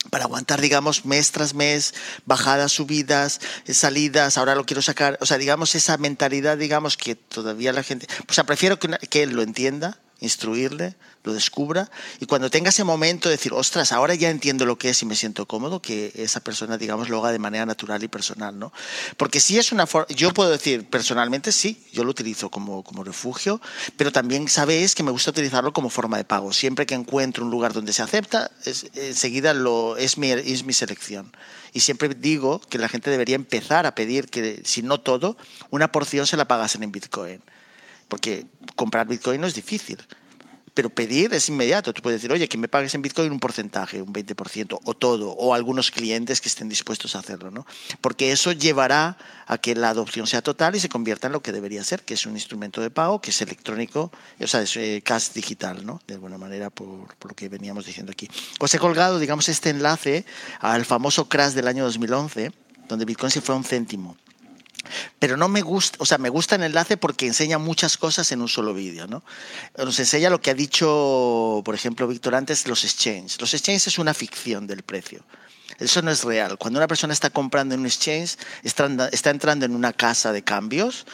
[0.08, 1.92] para aguantar, digamos, mes tras mes,
[2.24, 7.72] bajadas, subidas, salidas, ahora lo quiero sacar, o sea, digamos, esa mentalidad, digamos, que todavía
[7.72, 12.70] la gente, o sea, prefiero que él lo entienda instruirle, lo descubra y cuando tenga
[12.70, 15.80] ese momento de decir, ostras, ahora ya entiendo lo que es y me siento cómodo,
[15.80, 18.72] que esa persona, digamos, lo haga de manera natural y personal, ¿no?
[19.16, 23.04] Porque si es una forma, yo puedo decir personalmente, sí, yo lo utilizo como, como
[23.04, 23.60] refugio,
[23.96, 26.52] pero también sabéis que me gusta utilizarlo como forma de pago.
[26.52, 30.72] Siempre que encuentro un lugar donde se acepta, es, enseguida lo, es, mi, es mi
[30.72, 31.32] selección.
[31.72, 35.36] Y siempre digo que la gente debería empezar a pedir que, si no todo,
[35.70, 37.42] una porción se la pagasen en Bitcoin.
[38.12, 38.44] Porque
[38.76, 39.96] comprar Bitcoin no es difícil
[40.74, 41.92] pero pedir es inmediato.
[41.92, 45.30] Tú puedes decir, oye, que me pagues en Bitcoin un porcentaje, un 20%, o todo,
[45.32, 47.66] o algunos clientes que estén dispuestos a hacerlo, ¿no?
[48.00, 51.52] Porque eso llevará a que la adopción sea total y se convierta en lo que
[51.52, 55.02] debería ser, que es un instrumento de pago, que es electrónico, o sea, es eh,
[55.04, 56.00] cash digital, ¿no?
[56.06, 58.28] De alguna manera, por, por, lo que veníamos diciendo aquí.
[58.58, 60.24] Os he colgado, digamos, este enlace
[60.60, 62.52] al famoso crash del año 2011,
[62.88, 64.16] donde Bitcoin se fue a un céntimo.
[65.18, 68.40] Pero no me gusta, o sea, me gusta el enlace porque enseña muchas cosas en
[68.40, 69.22] un solo vídeo, ¿no?
[69.76, 73.40] Nos enseña lo que ha dicho, por ejemplo, Víctor antes, los exchanges.
[73.40, 75.24] Los exchanges es una ficción del precio.
[75.78, 76.58] Eso no es real.
[76.58, 78.86] Cuando una persona está comprando en un exchange, está,
[79.30, 81.06] entrando en una casa de cambios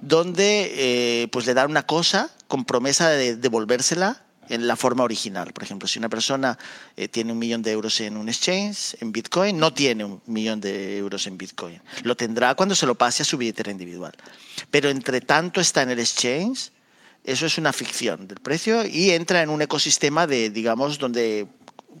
[0.00, 5.52] donde eh, pues le dan una cosa con promesa de devolvérsela en la forma original.
[5.52, 6.58] Por ejemplo, si una persona
[6.96, 10.60] eh, tiene un millón de euros en un exchange, en Bitcoin, no tiene un millón
[10.60, 11.80] de euros en Bitcoin.
[12.02, 14.12] Lo tendrá cuando se lo pase a su billetera individual.
[14.70, 16.70] Pero entre tanto está en el exchange,
[17.24, 21.48] eso es una ficción del precio y entra en un ecosistema de, digamos, donde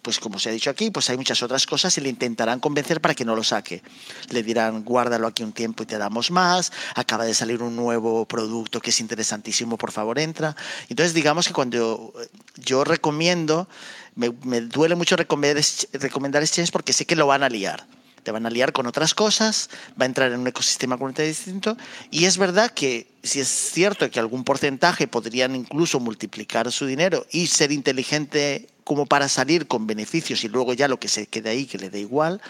[0.02, 3.00] pues como se ha dicho aquí, pues hay muchas otras cosas y le intentarán convencer
[3.00, 3.82] para que no lo saque.
[4.30, 8.24] Le dirán, guárdalo aquí un tiempo y te damos más, acaba de salir un nuevo
[8.26, 10.56] producto que es interesantísimo, por favor entra.
[10.88, 12.12] Entonces digamos que cuando
[12.56, 13.68] yo recomiendo,
[14.14, 17.86] me, duele mucho recomendar, recomendar porque sé que lo van a liar
[18.26, 21.76] te van a liar con otras cosas, va a entrar en un ecosistema completamente distinto.
[22.10, 27.24] Y es verdad que si es cierto que algún porcentaje podrían incluso multiplicar su dinero
[27.30, 31.50] y ser inteligente como para salir con beneficios y luego ya lo que se quede
[31.50, 32.42] ahí que le dé igual,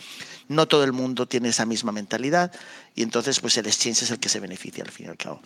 [0.49, 2.53] no todo el mundo tiene esa misma mentalidad
[2.95, 5.43] y entonces pues el exchange es el que se beneficia al fin y al cabo.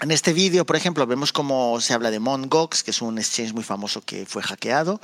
[0.00, 3.52] En este vídeo, por ejemplo, vemos cómo se habla de Mongox, que es un exchange
[3.52, 5.00] muy famoso que fue hackeado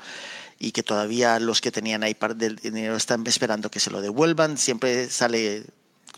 [0.58, 4.00] y que todavía los que tenían ahí parte del dinero están esperando que se lo
[4.00, 4.58] devuelvan.
[4.58, 5.64] Siempre sale,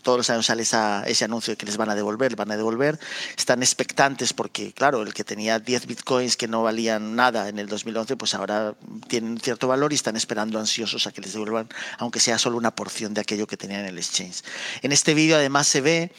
[0.01, 2.99] todos los años sale ese anuncio de que les van a devolver, van a devolver.
[3.37, 7.67] Están expectantes porque, claro, el que tenía 10 bitcoins que no valían nada en el
[7.67, 8.73] 2011, pues ahora
[9.07, 12.73] tienen cierto valor y están esperando ansiosos a que les devuelvan, aunque sea solo una
[12.73, 14.43] porción de aquello que tenían en el exchange.
[14.81, 16.11] En este vídeo además se ve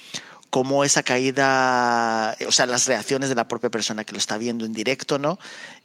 [0.53, 4.67] cómo esa caída, o sea, las reacciones de la propia persona que lo está viendo
[4.67, 5.39] en directo, ¿no?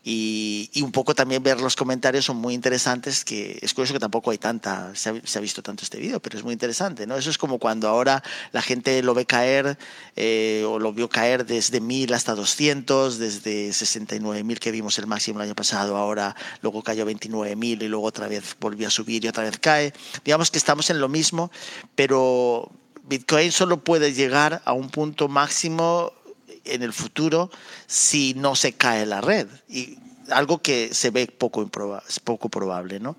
[0.04, 4.30] Y, un poco también ver los comentarios son muy interesantes, que es curioso que tampoco
[4.32, 7.16] hay tanta, se ha, visto tanto este vídeo, pero es muy interesante, ¿no?
[7.16, 9.78] Eso es como cuando ahora la gente lo ve caer,
[10.18, 15.40] eh, o lo vio caer desde 1000 hasta 200, desde 69.000 que vimos el máximo
[15.40, 19.30] el año pasado, ahora luego cayó 29.000 y luego otra vez volvió a subir y
[19.30, 19.94] otra vez cae.
[20.26, 21.52] Digamos que estamos en lo mismo,
[21.96, 22.70] pero
[23.08, 26.14] Bitcoin solo puede llegar a un punto máximo
[26.66, 27.50] en el futuro
[27.88, 29.48] si no se cae la red.
[29.70, 29.98] Y
[30.30, 31.70] algo que se ve poco,
[32.24, 33.16] poco probable, ¿no?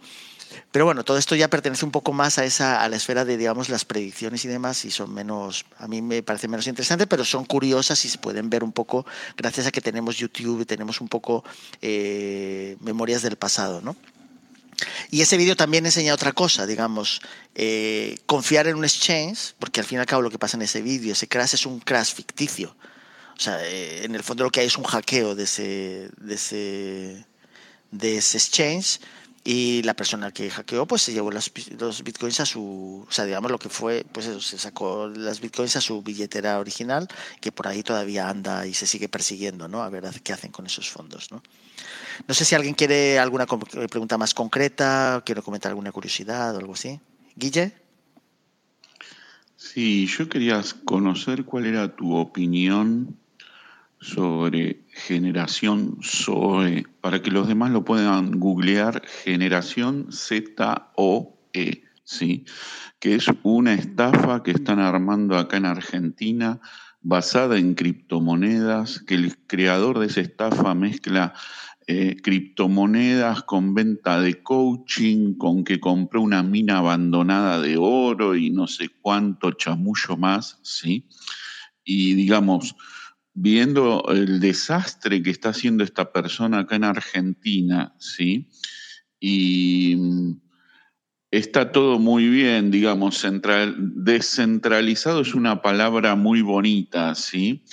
[0.72, 3.36] Pero bueno, todo esto ya pertenece un poco más a esa a la esfera de
[3.36, 7.24] digamos las predicciones y demás y son menos a mí me parece menos interesante, pero
[7.24, 11.08] son curiosas y se pueden ver un poco gracias a que tenemos YouTube, tenemos un
[11.08, 11.44] poco
[11.82, 13.94] eh, memorias del pasado, ¿no?
[15.10, 17.20] Y ese vídeo también enseña otra cosa, digamos,
[17.54, 20.62] eh, confiar en un exchange, porque al fin y al cabo lo que pasa en
[20.62, 22.76] ese vídeo, ese crash es un crash ficticio.
[23.36, 26.34] O sea, eh, en el fondo lo que hay es un hackeo de ese, de
[26.34, 27.26] ese,
[27.90, 29.00] de ese exchange
[29.44, 31.50] y la persona que hackeó pues se llevó los,
[32.02, 35.80] bitcoins a su, o sea, digamos lo que fue, pues se sacó las bitcoins a
[35.80, 37.08] su billetera original,
[37.40, 39.82] que por ahí todavía anda y se sigue persiguiendo, ¿no?
[39.82, 41.42] A ver qué hacen con esos fondos, ¿no?
[42.26, 46.74] No sé si alguien quiere alguna pregunta más concreta, quiere comentar alguna curiosidad o algo
[46.74, 47.00] así.
[47.36, 47.72] Guille.
[49.56, 53.16] Sí, yo quería conocer cuál era tu opinión
[54.00, 62.44] sobre generación Zoe, para que los demás lo puedan googlear, generación Z-O-E, ¿sí?
[63.00, 66.60] que es una estafa que están armando acá en Argentina
[67.00, 71.32] basada en criptomonedas, que el creador de esa estafa mezcla
[71.90, 78.50] eh, criptomonedas con venta de coaching, con que compró una mina abandonada de oro y
[78.50, 81.08] no sé cuánto chamullo más, ¿sí?
[81.84, 82.76] Y digamos,
[83.32, 88.50] viendo el desastre que está haciendo esta persona acá en Argentina, ¿sí?
[89.18, 90.40] Y mm,
[91.30, 97.64] está todo muy bien, digamos, central, descentralizado es una palabra muy bonita, ¿sí?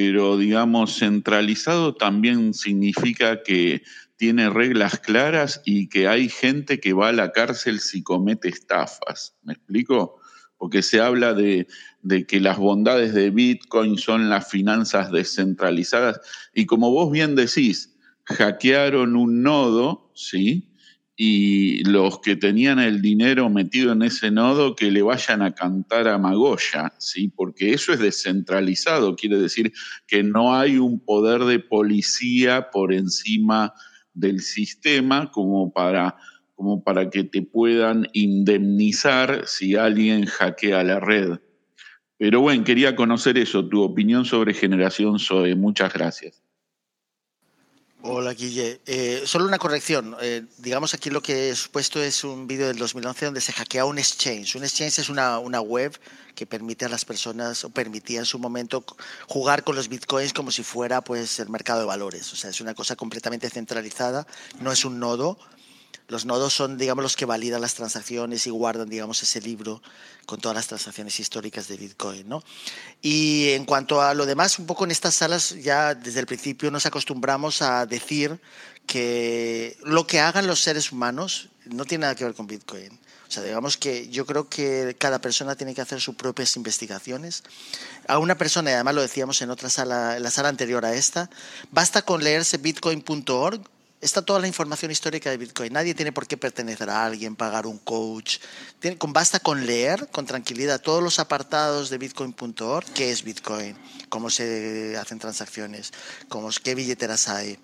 [0.00, 3.82] Pero digamos, centralizado también significa que
[4.14, 9.34] tiene reglas claras y que hay gente que va a la cárcel si comete estafas.
[9.42, 10.20] ¿Me explico?
[10.56, 11.66] Porque se habla de,
[12.28, 16.20] que las bondades de Bitcoin son las finanzas descentralizadas
[16.54, 20.70] y como vos bien decís, hackearon un nodo, ¿sí?
[21.20, 26.06] Y los que tenían el dinero metido en ese nodo que le vayan a cantar
[26.06, 27.26] a Magoya, ¿sí?
[27.26, 29.72] porque eso es descentralizado, quiere decir
[30.06, 33.74] que no hay un poder de policía por encima
[34.14, 36.16] del sistema como para,
[36.54, 41.40] como para que te puedan indemnizar si alguien hackea la red.
[42.16, 45.56] Pero bueno, quería conocer eso, tu opinión sobre generación SOE.
[45.56, 46.47] Muchas gracias.
[48.10, 48.80] Hola, Guille.
[48.86, 50.16] Eh, solo una corrección.
[50.22, 53.84] Eh, digamos aquí lo que he puesto es un vídeo del 2011 donde se hackea
[53.84, 54.56] un exchange.
[54.56, 55.94] Un exchange es una, una web
[56.34, 58.82] que permite a las personas, o permitía en su momento,
[59.26, 62.32] jugar con los bitcoins como si fuera pues el mercado de valores.
[62.32, 64.26] O sea, es una cosa completamente centralizada,
[64.58, 65.38] no es un nodo,
[66.08, 69.82] los nodos son, digamos, los que validan las transacciones y guardan, digamos, ese libro
[70.24, 72.42] con todas las transacciones históricas de Bitcoin, ¿no?
[73.02, 76.70] Y en cuanto a lo demás, un poco en estas salas ya desde el principio
[76.70, 78.40] nos acostumbramos a decir
[78.86, 82.98] que lo que hagan los seres humanos no tiene nada que ver con Bitcoin.
[83.28, 87.44] O sea, digamos que yo creo que cada persona tiene que hacer sus propias investigaciones.
[88.06, 90.94] A una persona, y además lo decíamos en otra sala, en la sala anterior a
[90.94, 91.28] esta,
[91.70, 93.60] basta con leerse bitcoin.org
[94.00, 95.72] Está toda la información histórica de Bitcoin.
[95.72, 98.38] Nadie tiene por qué pertenecer a alguien, pagar un coach.
[99.08, 103.76] basta con leer con tranquilidad todos los apartados de bitcoin.org, qué es Bitcoin,
[104.08, 105.92] cómo se hacen transacciones,
[106.62, 107.58] qué billeteras hay,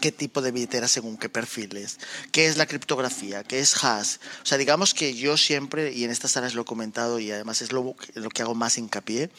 [0.00, 2.00] qué tipo de billeteras según qué perfiles,
[2.32, 4.16] qué es la criptografía, qué es hash.
[4.42, 7.62] O sea, digamos que yo siempre, y en estas áreas lo he comentado y además
[7.62, 9.30] es lo, lo que hago más hincapié,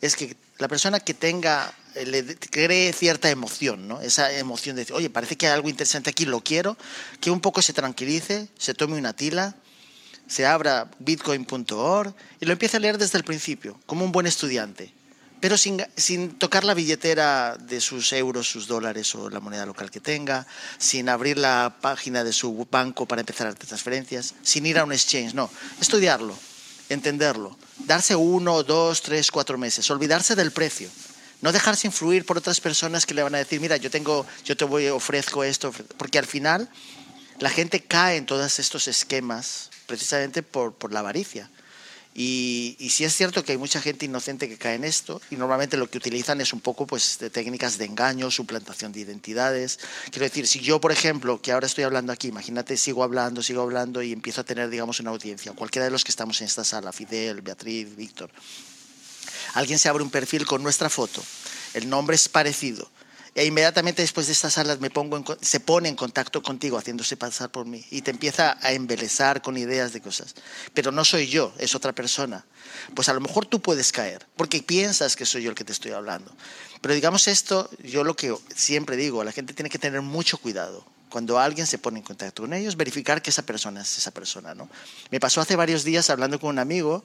[0.00, 4.00] es que la persona que tenga, eh, le cree cierta emoción, ¿no?
[4.00, 6.76] Esa emoción de decir, oye, parece que hay algo interesante aquí, lo quiero,
[7.20, 9.54] que un poco se tranquilice, se tome una tila,
[10.26, 14.92] se abra bitcoin.org y lo empiece a leer desde el principio, como un buen estudiante,
[15.40, 19.90] pero sin, sin, tocar la billetera de sus euros, sus dólares o la moneda local
[19.90, 24.66] que tenga, sin abrir la página de su banco para empezar a hacer transferencias, sin
[24.66, 25.48] ir a un exchange, no,
[25.80, 26.36] estudiarlo
[26.88, 30.88] entenderlo, darse uno, dos, tres, cuatro meses, olvidarse del precio,
[31.40, 34.56] no dejarse influir por otras personas que le van a decir, mira, yo tengo, yo
[34.56, 36.68] te voy, ofrezco esto, porque al final
[37.38, 41.48] la gente cae en todos estos esquemas precisamente por, por la avaricia.
[42.20, 45.36] Y, y, sí es cierto que hay mucha gente inocente que cae en esto y
[45.36, 49.78] normalmente lo que utilizan es un poco pues, de técnicas de engaño, suplantación de identidades.
[50.10, 53.62] Quiero decir, si yo, por ejemplo, que ahora estoy hablando aquí, imagínate, sigo hablando, sigo
[53.62, 56.64] hablando y empiezo a tener, digamos, una audiencia, cualquiera de los que estamos en esta
[56.64, 58.32] sala, Fidel, Beatriz, Víctor,
[59.54, 61.22] alguien se abre un perfil con nuestra foto,
[61.74, 62.90] el nombre es parecido,
[63.38, 67.50] e inmediatamente después de estas salas me pongo se pone en contacto contigo haciéndose pasar
[67.50, 70.34] por mí y te empieza a embelezar con ideas de cosas.
[70.74, 72.44] Pero no soy yo, es otra persona.
[72.96, 75.70] Pues a lo mejor tú puedes caer porque piensas que soy yo el que te
[75.70, 76.34] estoy hablando.
[76.80, 80.84] Pero digamos esto, yo lo que siempre digo, la gente tiene que tener mucho cuidado
[81.08, 84.56] cuando alguien se pone en contacto con ellos, verificar que esa persona es esa persona.
[84.56, 84.68] ¿no?
[85.12, 87.04] Me pasó hace varios días hablando con un amigo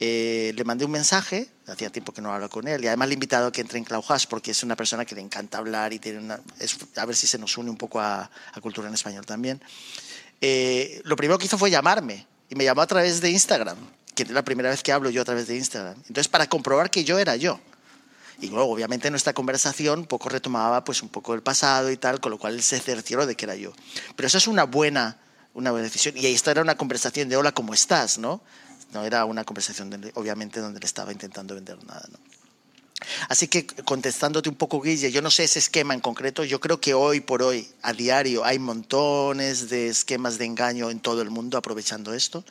[0.00, 3.14] eh, le mandé un mensaje, hacía tiempo que no hablaba con él, y además le
[3.14, 5.92] he invitado a que entre en CloudHash porque es una persona que le encanta hablar
[5.92, 6.40] y tiene una,
[6.96, 8.30] a ver si se nos une un poco a,
[8.60, 9.60] cultura en español también.
[10.40, 13.76] Eh, lo primero que hizo fue llamarme y me llamó a través de Instagram,
[14.14, 15.96] que es la primera vez que hablo yo a través de Instagram.
[15.96, 17.60] Entonces, para comprobar que yo era yo.
[18.40, 22.30] Y luego, obviamente, nuestra conversación poco retomaba pues un poco el pasado y tal, con
[22.30, 23.72] lo cual él se cercioró de que era yo.
[24.14, 25.18] Pero eso es una buena,
[25.54, 26.16] una decisión.
[26.16, 28.18] Y esta era una conversación de hola, ¿cómo estás?
[28.18, 28.40] ¿no?
[28.92, 32.08] No era una conversación, obviamente, donde le estaba intentando vender nada.
[32.10, 32.18] ¿no?
[33.28, 36.80] Así que contestándote un poco, Guille, yo no sé ese esquema en concreto, yo creo
[36.80, 41.30] que hoy por hoy, a diario, hay montones de esquemas de engaño en todo el
[41.30, 42.44] mundo aprovechando esto.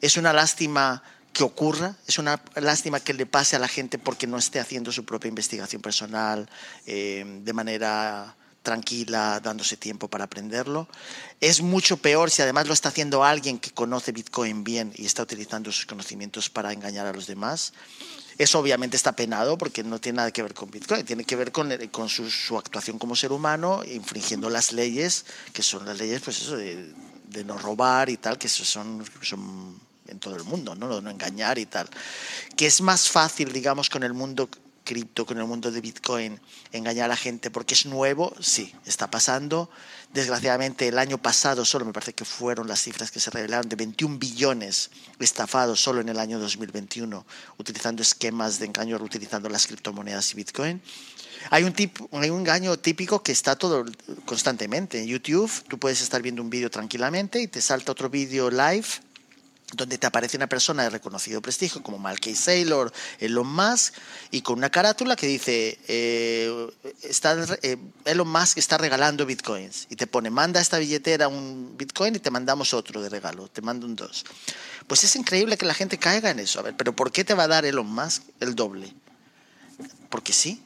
[0.00, 1.02] Es una lástima
[1.32, 4.92] que ocurra, es una lástima que le pase a la gente porque no esté haciendo
[4.92, 6.48] su propia investigación personal
[6.86, 10.88] eh, de manera tranquila, dándose tiempo para aprenderlo.
[11.40, 15.22] Es mucho peor si además lo está haciendo alguien que conoce Bitcoin bien y está
[15.22, 17.72] utilizando sus conocimientos para engañar a los demás.
[18.38, 21.52] Eso obviamente está penado porque no tiene nada que ver con Bitcoin, tiene que ver
[21.52, 26.40] con, con su, actuación como ser humano, infringiendo las leyes, que son las leyes pues
[26.40, 26.94] eso, de,
[27.28, 31.00] de no robar y tal, que son, son en todo el mundo, ¿no?
[31.00, 31.88] no engañar y tal.
[32.56, 34.48] Que es más fácil, digamos, con el mundo
[34.90, 36.40] cripto, con el mundo de Bitcoin,
[36.72, 39.70] engañar a la gente porque es nuevo, sí, está pasando.
[40.12, 43.76] Desgraciadamente el año pasado solo me parece que fueron las cifras que se revelaron de
[43.76, 47.24] 21 billones estafados solo en el año 2021
[47.58, 50.82] utilizando esquemas de engaño, utilizando las criptomonedas y Bitcoin.
[51.50, 53.84] Hay un, tipo, hay un engaño típico que está todo
[54.24, 55.00] constantemente.
[55.00, 58.88] En YouTube tú puedes estar viendo un vídeo tranquilamente y te salta otro vídeo live
[59.72, 63.94] donde te aparece una persona de reconocido prestigio como Malkey Saylor, Elon Musk,
[64.30, 66.70] y con una carátula que dice, eh,
[67.02, 72.16] está, eh, Elon Musk está regalando bitcoins, y te pone, manda esta billetera un bitcoin
[72.16, 74.24] y te mandamos otro de regalo, te mando un dos.
[74.86, 76.58] Pues es increíble que la gente caiga en eso.
[76.58, 78.92] A ver, pero ¿por qué te va a dar Elon Musk el doble?
[80.08, 80.64] Porque sí.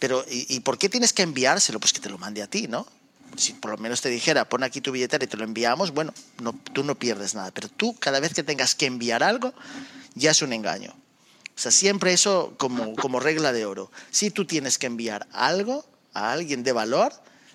[0.00, 1.78] Pero, ¿y, ¿y por qué tienes que enviárselo?
[1.78, 2.88] Pues que te lo mande a ti, ¿no?
[3.36, 6.12] Si por lo menos te dijera, pon aquí tu billetera y te lo enviamos, bueno,
[6.42, 7.50] no, tú no pierdes nada.
[7.50, 9.54] Pero tú, cada vez que tengas que enviar algo,
[10.14, 10.92] ya es un engaño.
[11.54, 13.90] O sea, siempre eso como, como regla de oro.
[14.10, 17.12] Si tú tienes que enviar algo a alguien de valor,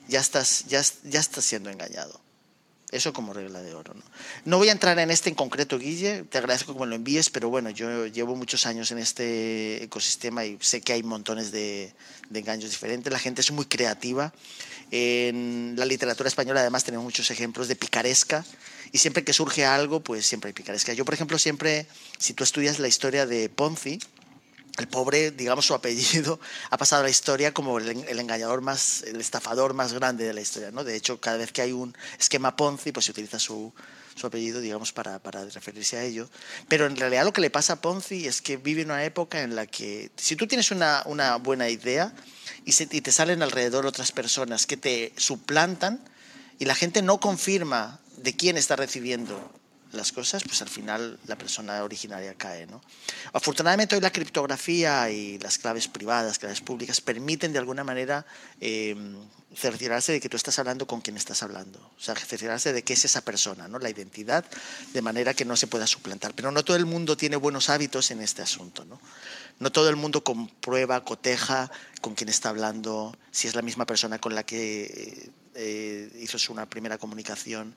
[0.08, 2.20] ya estás, ya, ya estás siendo engañado.
[2.92, 3.94] Eso como regla de oro.
[3.94, 4.02] ¿no?
[4.46, 7.30] no voy a entrar en este en concreto, Guille, te agradezco que me lo envíes,
[7.30, 11.94] pero bueno, yo llevo muchos años en este ecosistema y sé que hay montones de,
[12.30, 13.12] de engaños diferentes.
[13.12, 14.32] La gente es muy creativa
[14.92, 18.46] en la literatura española además tenemos muchos ejemplos de picaresca
[18.92, 20.94] y siempre que surge algo, pues siempre hay picaresca.
[20.94, 24.00] Yo, por ejemplo, siempre, si tú estudias la historia de Ponzi,
[24.78, 29.20] el pobre, digamos su apellido, ha pasado a la historia como el, engañador más, el
[29.20, 30.72] estafador más grande de la historia.
[30.72, 30.84] ¿no?
[30.84, 33.74] De hecho, cada vez que hay un esquema Ponzi, pues se utiliza su,
[34.16, 36.30] su apellido, digamos, para, para, referirse a ello.
[36.68, 39.42] Pero en realidad lo que le pasa a Ponzi es que vive en una época
[39.42, 42.14] en la que, si tú tienes una, una buena idea,
[42.68, 46.02] y, te salen alrededor otras personas que te suplantan
[46.60, 49.52] y la gente no confirma de quién está recibiendo
[49.92, 52.66] las cosas, pues al final la persona originaria cae.
[52.68, 52.82] ¿no?
[53.34, 58.26] Afortunadamente hoy la criptografía y las claves privadas, claves públicas, permiten de alguna manera
[58.60, 58.96] eh,
[59.56, 61.80] cerciorarse de que tú estás hablando con quien estás hablando.
[61.98, 63.80] O sea, cerciorarse de que es esa persona, ¿no?
[63.80, 64.46] la identidad,
[64.94, 66.34] de manera que no se pueda suplantar.
[66.36, 68.86] Pero no todo el mundo tiene buenos hábitos en este asunto.
[68.86, 69.00] ¿no?
[69.60, 71.72] no todo el mundo comprueba, coteja
[72.02, 76.68] con quien está hablando, si es la misma persona con la que eh, hizo una
[76.68, 77.74] primera comunicación.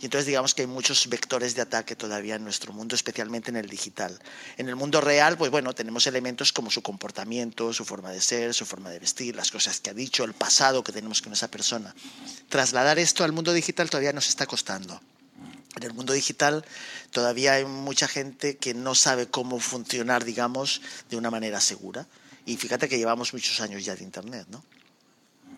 [0.00, 3.56] Y entonces digamos que hay muchos vectores de ataque todavía en nuestro mundo, especialmente en
[3.56, 4.16] el digital.
[4.56, 8.54] En el mundo real, pues bueno, tenemos elementos como su comportamiento, su forma de ser,
[8.54, 11.48] su forma de vestir, las cosas que ha dicho, el pasado que tenemos con esa
[11.50, 11.92] persona.
[12.48, 15.00] Trasladar esto al mundo digital todavía nos está costando.
[15.74, 16.64] En el mundo digital
[17.10, 22.06] todavía hay mucha gente que no sabe cómo funcionar, digamos, de una manera segura.
[22.46, 24.62] Y fíjate que llevamos muchos años ya de Internet, ¿no?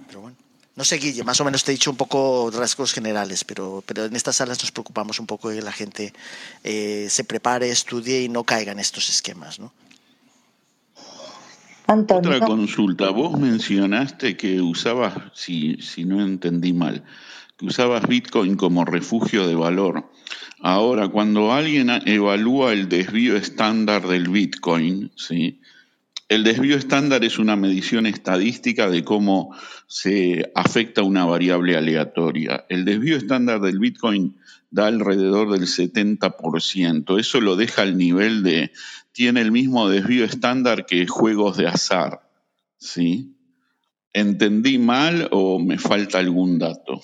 [0.06, 0.45] Pero bueno.
[0.76, 4.04] No sé, Guille, más o menos te he dicho un poco rasgos generales, pero, pero
[4.04, 6.12] en estas salas nos preocupamos un poco de que la gente
[6.64, 9.72] eh, se prepare, estudie y no caiga en estos esquemas, ¿no?
[11.86, 13.10] Otra consulta.
[13.10, 17.04] Vos mencionaste que usabas, si, si no entendí mal,
[17.56, 20.10] que usabas Bitcoin como refugio de valor.
[20.60, 25.60] Ahora, cuando alguien evalúa el desvío estándar del Bitcoin, ¿sí?
[26.28, 29.54] El desvío estándar es una medición estadística de cómo
[29.86, 32.66] se afecta una variable aleatoria.
[32.68, 34.36] El desvío estándar del Bitcoin
[34.70, 37.20] da alrededor del 70%.
[37.20, 38.72] Eso lo deja al nivel de,
[39.12, 42.28] tiene el mismo desvío estándar que juegos de azar.
[42.78, 43.36] ¿sí?
[44.12, 47.00] ¿Entendí mal o me falta algún dato?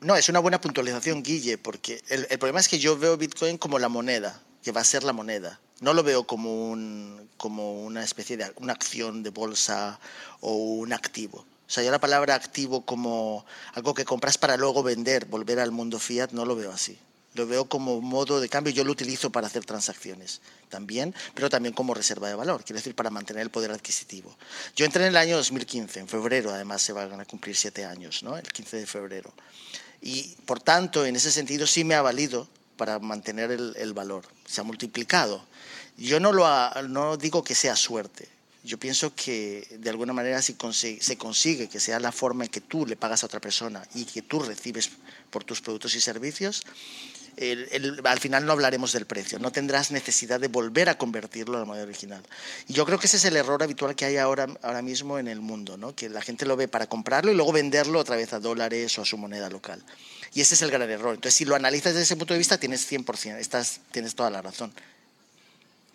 [0.00, 3.78] No, es una buena puntualización, Guille, porque el, problema es que yo veo Bitcoin como
[3.78, 5.60] la moneda, que va a ser la moneda.
[5.82, 9.98] No lo veo como, un, como una especie de una acción de bolsa
[10.40, 11.38] o un activo.
[11.38, 15.70] O sea, yo la palabra activo como algo que compras para luego vender, volver al
[15.70, 16.98] mundo fiat, no lo veo así.
[17.34, 21.74] Lo veo como modo de cambio, yo lo utilizo para hacer transacciones también, pero también
[21.74, 24.36] como reserva de valor, quiere decir para mantener el poder adquisitivo.
[24.76, 28.22] Yo entré en el año 2015, en febrero, además se van a cumplir siete años,
[28.22, 28.36] ¿no?
[28.36, 29.32] el 15 de febrero.
[30.02, 34.24] Y por tanto, en ese sentido sí me ha valido para mantener el, valor.
[34.44, 35.44] Se ha multiplicado.
[35.96, 36.46] Yo no, lo
[36.88, 38.28] no digo que sea suerte.
[38.64, 40.56] Yo pienso que de alguna manera si
[41.00, 44.04] se consigue que sea la forma en que tú le pagas a otra persona y
[44.04, 44.90] que tú recibes
[45.30, 46.62] por tus productos y servicios,
[48.04, 51.66] al final no hablaremos del precio, no tendrás necesidad de volver a convertirlo a la
[51.66, 52.22] moneda original.
[52.68, 55.28] Y yo creo que ese es el error habitual que hay ahora, ahora mismo en
[55.28, 55.94] el mundo, ¿no?
[55.94, 59.02] que la gente lo ve para comprarlo y luego venderlo otra vez a dólares o
[59.02, 59.82] a su moneda local.
[60.34, 61.14] Y ese es el gran error.
[61.14, 64.40] Entonces, si lo analizas desde ese punto de vista, tienes 100%, estás, tienes toda la
[64.40, 64.72] razón.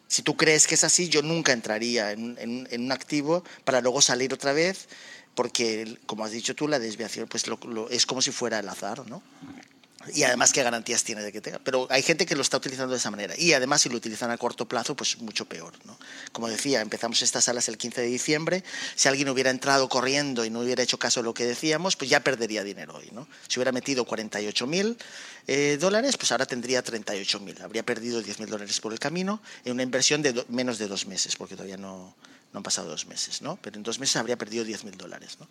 [0.08, 4.02] Si tú crees que es así, yo nunca entraría en, en, un activo para luego
[4.02, 4.88] salir otra vez,
[5.36, 7.44] porque, como has dicho tú, la desviación pues
[7.90, 9.22] es como si fuera el azar, ¿no?
[10.14, 11.60] Y además, ¿qué garantías tiene de que tenga?
[11.60, 13.34] Pero hay gente que lo está utilizando de esa manera.
[13.38, 15.74] Y además, si lo utilizan a corto plazo, pues mucho peor.
[15.86, 15.98] ¿no?
[16.32, 18.64] Como decía, empezamos estas salas el 15 de diciembre.
[18.96, 22.10] Si alguien hubiera entrado corriendo y no hubiera hecho caso de lo que decíamos, pues
[22.10, 23.10] ya perdería dinero hoy.
[23.12, 23.28] ¿no?
[23.48, 24.98] Si hubiera metido 48 mil
[25.48, 27.62] eh, dólares, pues ahora tendría 38 mil.
[27.62, 31.06] Habría perdido 10 mil dólares por el camino en una inversión de menos de dos
[31.08, 32.16] meses, porque todavía no,
[32.54, 33.58] no han pasado dos meses, ¿no?
[33.62, 35.48] Pero en dos meses habría perdido 10 mil dólares, ¿no?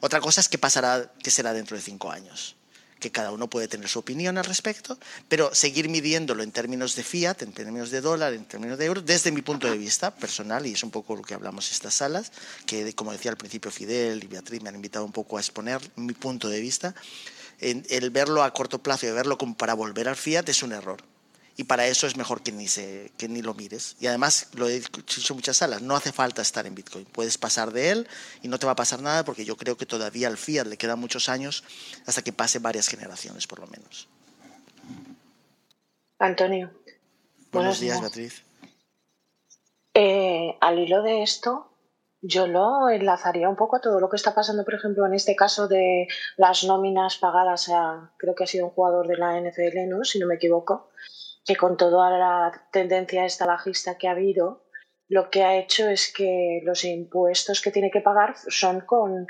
[0.00, 2.56] Otra cosa es qué pasará, qué será dentro de cinco años
[3.00, 4.98] que cada uno puede tener su opinión al respecto,
[5.28, 9.02] pero seguir midiéndolo en términos de fiat, en términos de dólar, en términos de euro,
[9.02, 11.94] desde mi punto de vista personal, y es un poco lo que hablamos en estas
[11.94, 12.30] salas,
[12.66, 15.80] que como decía al principio Fidel y Beatriz me han invitado un poco a exponer
[15.96, 16.94] mi punto de vista,
[17.58, 21.09] el verlo a corto plazo y verlo como para volver al fiat es un error
[21.60, 23.94] y para eso es mejor que ni, se, que ni lo mires.
[24.00, 27.04] Y además, lo he dicho en muchas salas, no hace falta estar en Bitcoin.
[27.04, 28.08] Puedes pasar de él
[28.40, 30.78] y no te va a pasar nada porque yo creo que todavía al fiat le
[30.78, 31.62] quedan muchos años
[32.06, 34.08] hasta que pase varias generaciones, por lo menos.
[36.18, 36.70] Antonio.
[37.52, 38.42] Buenos, días, Beatriz.
[39.92, 41.74] Eh, al hilo de esto,
[42.22, 45.36] yo lo enlazaría un poco a todo lo que está pasando, por ejemplo, en este
[45.36, 46.08] caso de
[46.38, 50.04] las nóminas pagadas a, creo que ha sido un jugador de la NFL, ¿no?
[50.04, 50.88] Si no me equivoco
[51.44, 54.64] que con toda la tendencia esta bajista que ha habido,
[55.08, 59.26] lo que ha hecho es que los impuestos que tiene que pagar son con,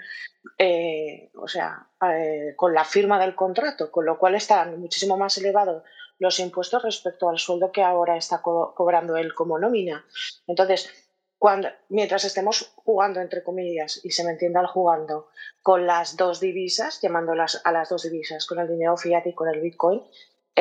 [0.59, 5.39] eh, o sea, eh, con la firma del contrato, con lo cual están muchísimo más
[5.39, 5.83] elevados
[6.19, 10.05] los impuestos respecto al sueldo que ahora está cobrando él como nómina.
[10.47, 10.91] Entonces,
[11.39, 15.31] cuando, mientras estemos jugando, entre comillas, y se me entienda el jugando,
[15.63, 19.49] con las dos divisas, llamándolas a las dos divisas, con el dinero fiat y con
[19.49, 20.03] el Bitcoin,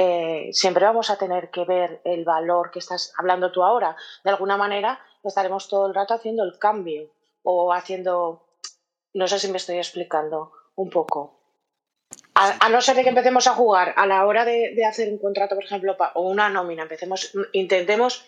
[0.02, 3.98] eh, siempre vamos a tener que ver el valor que estás hablando tú ahora.
[4.24, 7.10] De alguna manera estaremos todo el rato haciendo el cambio
[7.44, 8.46] o haciendo,
[9.14, 11.36] no sé si me estoy explicando un poco.
[12.34, 15.18] A, no ser de que empecemos a jugar a la hora de, de hacer un
[15.18, 18.26] contrato, por ejemplo, o una nómina, empecemos, intentemos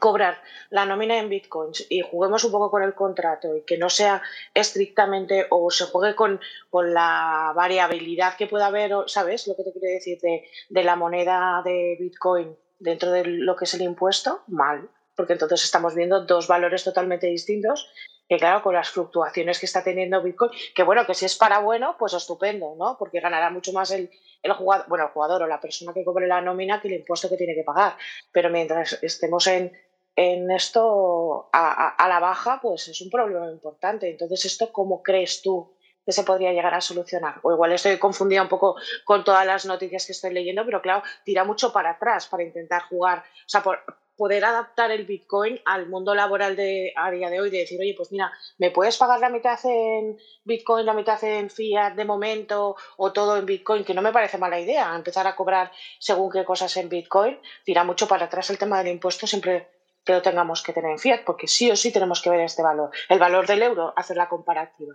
[0.00, 3.88] cobrar la nómina en bitcoins y juguemos un poco con el contrato y que no
[3.88, 4.22] sea
[4.52, 9.46] estrictamente o se juegue con, con la variabilidad que pueda haber, ¿sabes?
[9.46, 13.64] Lo que te quiero decir de, de la moneda de bitcoin dentro de lo que
[13.64, 17.88] es el impuesto, mal, porque entonces estamos viendo dos valores totalmente distintos
[18.28, 21.60] que claro, con las fluctuaciones que está teniendo Bitcoin, que bueno, que si es para
[21.60, 22.96] bueno, pues estupendo, ¿no?
[22.98, 24.10] Porque ganará mucho más el,
[24.42, 27.28] el jugador, bueno, el jugador o la persona que cobre la nómina que el impuesto
[27.28, 27.96] que tiene que pagar.
[28.32, 29.72] Pero mientras estemos en,
[30.16, 34.10] en esto a, a, la baja, pues es un problema importante.
[34.10, 37.36] Entonces, ¿esto cómo crees tú que se podría llegar a solucionar?
[37.42, 41.02] O igual estoy confundida un poco con todas las noticias que estoy leyendo, pero claro,
[41.24, 43.78] tira mucho para atrás para intentar jugar, o sea, por,
[44.16, 47.94] poder adaptar el Bitcoin al mundo laboral de, a día de hoy, de decir, oye,
[47.96, 52.76] pues mira, ¿me puedes pagar la mitad en Bitcoin, la mitad en fiat de momento
[52.96, 53.84] o todo en Bitcoin?
[53.84, 57.84] Que no me parece mala idea, empezar a cobrar según qué cosas en Bitcoin, tira
[57.84, 59.68] mucho para atrás el tema del impuesto siempre
[60.04, 62.62] que lo tengamos que tener en fiat, porque sí o sí tenemos que ver este
[62.62, 64.94] valor, el valor del euro, hacer la comparativa.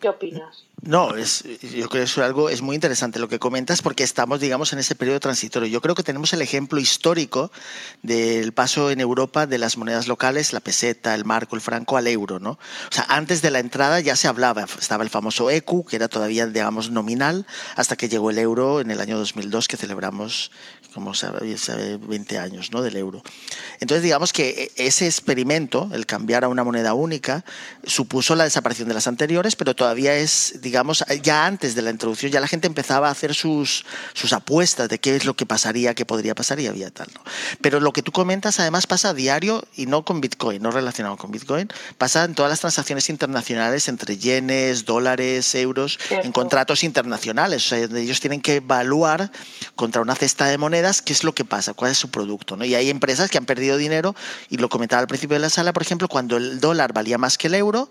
[0.00, 0.64] ¿Qué opinas?
[0.82, 1.24] No, yo
[1.60, 4.94] creo que es algo es muy interesante lo que comentas porque estamos, digamos, en ese
[4.94, 5.68] periodo transitorio.
[5.68, 7.52] Yo creo que tenemos el ejemplo histórico
[8.02, 12.06] del paso en Europa de las monedas locales, la peseta, el marco, el franco al
[12.06, 12.52] euro, ¿no?
[12.52, 16.08] O sea, antes de la entrada ya se hablaba, estaba el famoso ECU, que era
[16.08, 17.46] todavía, digamos, nominal,
[17.76, 20.50] hasta que llegó el euro en el año 2002, que celebramos,
[20.94, 21.40] como sabe,
[21.98, 22.70] 20 años.
[22.70, 23.22] Del euro.
[23.80, 27.44] Entonces, digamos que ese experimento, el cambiar a una moneda única,
[27.84, 32.32] supuso la desaparición de las anteriores, pero todavía es, digamos, ya antes de la introducción,
[32.32, 33.84] ya la gente empezaba a hacer sus,
[34.14, 37.08] sus apuestas de qué es lo que pasaría, qué podría pasar y había tal.
[37.14, 37.20] ¿no?
[37.60, 41.16] Pero lo que tú comentas además pasa a diario y no con Bitcoin, no relacionado
[41.16, 41.68] con Bitcoin,
[41.98, 47.66] pasa en todas las transacciones internacionales entre yenes, dólares, euros, en contratos internacionales.
[47.66, 49.30] O sea, ellos tienen que evaluar
[49.76, 52.56] contra una cesta de monedas qué es lo que pasa, cuál es su producto.
[52.56, 52.64] ¿no?
[52.64, 54.14] Y hay empresas que han perdido dinero,
[54.48, 57.38] y lo comentaba al principio de la sala, por ejemplo, cuando el dólar valía más
[57.38, 57.88] que el euro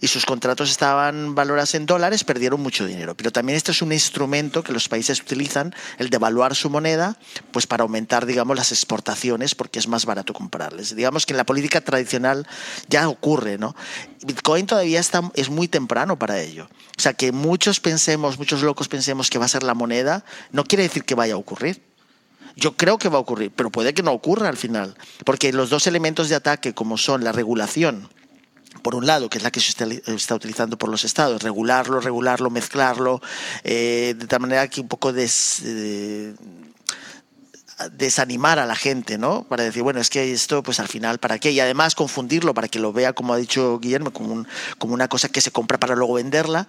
[0.00, 3.14] y sus contratos estaban valorados en dólares, perdieron mucho dinero.
[3.16, 7.16] Pero también este es un instrumento que los países utilizan, el devaluar su moneda,
[7.50, 10.94] pues para aumentar, digamos, las exportaciones, porque es más barato comprarles.
[10.94, 12.46] Digamos que en la política tradicional
[12.88, 13.74] ya ocurre, ¿no?
[14.24, 16.68] Bitcoin todavía está, es muy temprano para ello.
[16.96, 20.64] O sea, que muchos pensemos, muchos locos pensemos que va a ser la moneda, no
[20.64, 21.82] quiere decir que vaya a ocurrir.
[22.56, 25.70] Yo creo que va a ocurrir, pero puede que no ocurra al final, porque los
[25.70, 28.08] dos elementos de ataque, como son la regulación,
[28.82, 32.50] por un lado, que es la que se está, utilizando por los estados, regularlo, regularlo,
[32.50, 33.20] mezclarlo,
[33.64, 35.12] eh, de tal manera que un poco
[37.92, 39.44] desanimar a la gente, ¿no?
[39.44, 41.50] Para decir, bueno, es que esto, pues al final, ¿para qué?
[41.50, 45.08] Y además confundirlo para que lo vea, como ha dicho Guillermo, como, un, como una
[45.08, 46.68] cosa que se compra para luego venderla.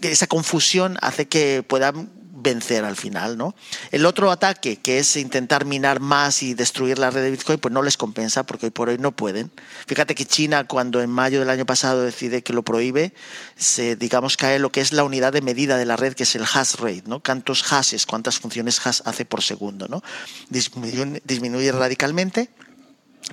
[0.00, 3.54] Esa confusión hace que puedan vencer al final, ¿no?
[3.90, 7.72] El otro ataque, que es intentar minar más y destruir la red de Bitcoin, pues
[7.72, 9.50] no les compensa porque hoy por hoy no pueden.
[9.86, 13.14] Fíjate que China, cuando en mayo del año pasado decide que lo prohíbe,
[13.56, 16.34] se, digamos, cae lo que es la unidad de medida de la red, que es
[16.36, 17.20] el hash rate, ¿no?
[17.20, 20.02] Cuántos hashes, cuántas funciones hash hace por segundo, ¿no?
[20.50, 22.50] Disminuye, disminuye radicalmente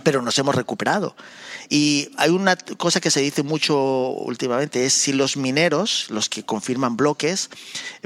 [0.02, 1.16] pero nos hemos recuperado.
[1.70, 6.44] Y hay una cosa que se dice mucho últimamente, es si los mineros, los que
[6.44, 7.50] confirman bloques,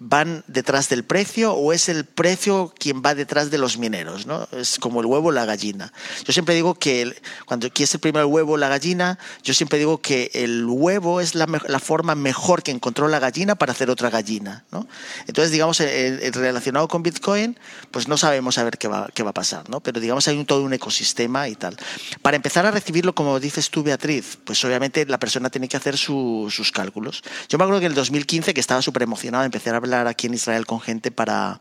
[0.01, 4.47] van detrás del precio o es el precio quien va detrás de los mineros, ¿no?
[4.51, 5.91] Es como el huevo o la gallina.
[6.25, 10.01] Yo siempre digo que cuando quieres el primer huevo o la gallina, yo siempre digo
[10.01, 14.09] que el huevo es la, la, forma mejor que encontró la gallina para hacer otra
[14.09, 14.87] gallina, ¿no?
[15.27, 17.57] Entonces, digamos, relacionado con Bitcoin,
[17.91, 19.79] pues no sabemos a ver qué va, qué va a pasar, ¿no?
[19.79, 21.76] Pero digamos, hay un, todo un ecosistema y tal.
[22.21, 25.97] Para empezar a recibirlo, como dices tú, Beatriz, pues obviamente la persona tiene que hacer
[25.97, 27.23] sus cálculos.
[27.49, 30.27] Yo me acuerdo que en el 2015, que estaba súper emocionado, empecé a hablar aquí
[30.27, 31.59] en Israel con gente para,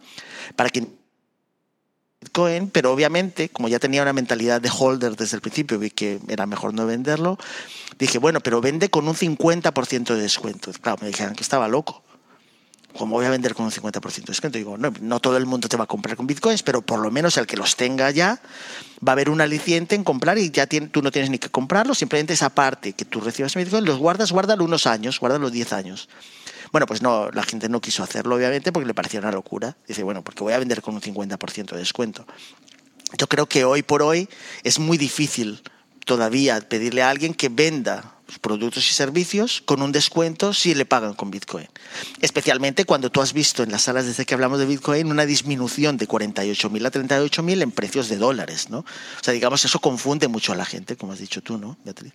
[0.56, 0.86] para que
[2.20, 6.18] Bitcoin, pero obviamente, como ya tenía una mentalidad de holder desde el principio, vi que
[6.28, 7.38] era mejor no venderlo,
[7.98, 10.72] dije, bueno, pero vende con un 50% de descuento.
[10.80, 12.05] Claro, me dijeron que estaba loco
[12.97, 15.76] como voy a vender con un 50% de descuento, digo, no, todo el mundo te
[15.76, 18.40] va a comprar con bitcoins, pero por lo menos el que los tenga ya,
[19.07, 21.94] va a haber un aliciente en comprar y ya tú no tienes ni que comprarlo,
[21.94, 25.72] simplemente esa parte que tú recibas en bitcoin, los guardas, guárdalo unos años, guárdalo 10
[25.72, 26.09] años.
[26.72, 29.76] Bueno, pues no, la gente no quiso hacerlo, obviamente, porque le parecía una locura.
[29.86, 32.26] Dice, bueno, porque voy a vender con un 50% de descuento.
[33.16, 34.28] Yo creo que hoy por hoy
[34.64, 35.62] es muy difícil
[36.05, 41.14] todavía pedirle a alguien que venda productos y servicios con un descuento si le pagan
[41.14, 41.68] con Bitcoin.
[42.20, 45.96] Especialmente cuando tú has visto en las salas desde que hablamos de Bitcoin una disminución
[45.96, 48.78] de 48.000 a 38.000 en precios de dólares, ¿no?
[48.78, 48.84] O
[49.22, 52.12] sea, digamos, eso confunde mucho a la gente, como has dicho tú, ¿no, Beatriz?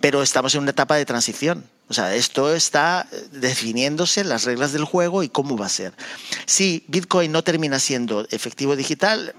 [0.00, 1.64] Pero estamos en una etapa de transición.
[1.88, 5.92] O sea, esto está definiéndose las reglas del juego y cómo va a ser.
[6.46, 9.34] Si Bitcoin no termina siendo efectivo digital,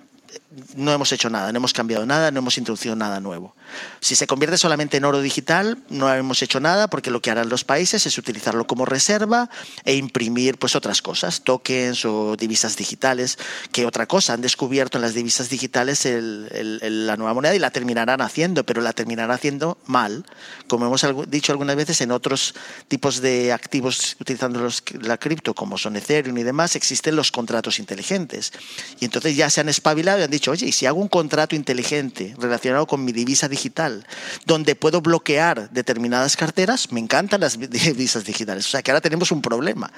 [0.75, 3.55] no hemos hecho nada, no hemos cambiado nada, no hemos introducido nada nuevo.
[4.01, 7.49] Si se convierte solamente en oro digital, no hemos hecho nada porque lo que harán
[7.49, 9.49] los países es utilizarlo como reserva
[9.85, 13.37] e imprimir pues otras cosas, tokens o divisas digitales,
[13.71, 18.21] que otra cosa, han descubierto en las divisas digitales la nueva moneda y la terminarán
[18.21, 20.25] haciendo, pero la terminarán haciendo mal,
[20.67, 22.55] como hemos dicho algunas veces en otros
[22.87, 27.79] tipos de activos utilizando los, la cripto, como son Ethereum y demás, existen los contratos
[27.79, 28.51] inteligentes.
[28.99, 31.55] Y entonces ya se han espabilado y han dicho, oye, ¿y si hago un contrato
[31.55, 34.05] inteligente relacionado con mi divisa digital,
[34.45, 38.65] donde puedo bloquear determinadas carteras, me encantan las divisas digitales.
[38.65, 39.91] O sea que ahora tenemos un problema.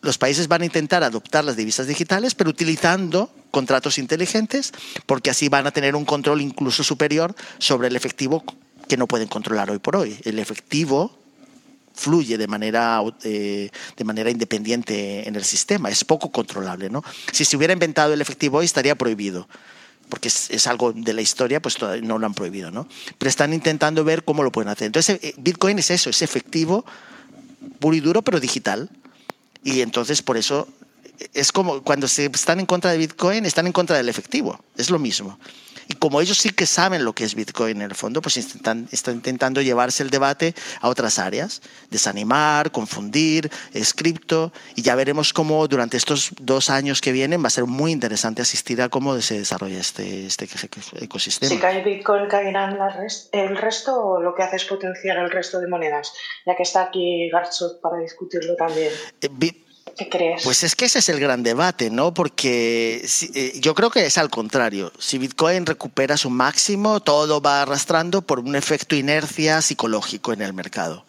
[0.00, 4.72] Los países van a intentar adoptar las divisas digitales, pero utilizando contratos inteligentes,
[5.06, 8.44] porque así van a tener un control incluso superior sobre el efectivo
[8.88, 10.18] que no pueden controlar hoy por hoy.
[10.24, 11.17] El efectivo
[11.98, 16.88] fluye de manera, eh, de manera independiente en el sistema, es poco controlable.
[16.88, 17.02] ¿no?
[17.32, 19.48] Si se hubiera inventado el efectivo hoy estaría prohibido
[20.08, 22.88] porque es, algo de la historia, pues no lo han prohibido, ¿no?
[23.18, 24.86] Pero están intentando ver cómo lo pueden hacer.
[24.86, 26.86] Entonces, eh, Bitcoin es eso, es efectivo,
[27.78, 28.88] puro y duro, pero digital.
[29.62, 30.66] Y entonces, por eso,
[31.34, 34.58] es como cuando se están en contra de Bitcoin, están en contra del efectivo.
[34.78, 35.38] Es lo mismo.
[35.88, 38.88] Y como ellos sí que saben lo que es Bitcoin en el fondo, pues están,
[38.92, 45.32] están intentando llevarse el debate a otras áreas, desanimar, confundir, es cripto, y ya veremos
[45.32, 49.18] cómo durante estos dos años que vienen va a ser muy interesante asistir a cómo
[49.20, 50.46] se desarrolla este, este
[51.00, 51.48] ecosistema.
[51.48, 52.78] Si cae Bitcoin, ¿caerán
[53.32, 56.12] el resto o lo que hace es potenciar el resto de monedas?
[56.46, 58.92] Ya que está aquí Garchot para discutirlo también.
[59.20, 59.28] Eh,
[59.98, 60.42] ¿Qué crees?
[60.44, 62.14] Pues es que ese es el gran debate, ¿no?
[62.14, 64.92] Porque eh, yo creo que es al contrario.
[64.98, 70.52] Si Bitcoin recupera su máximo, todo va arrastrando por un efecto inercia psicológico en el
[70.52, 71.04] mercado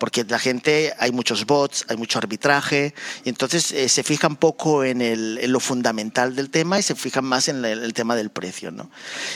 [0.00, 4.82] porque la gente, hay muchos bots, hay mucho arbitraje, y entonces eh, se fijan poco
[4.82, 8.70] en, lo fundamental del tema y se fijan más en el, tema del precio.
[8.70, 8.90] ¿no?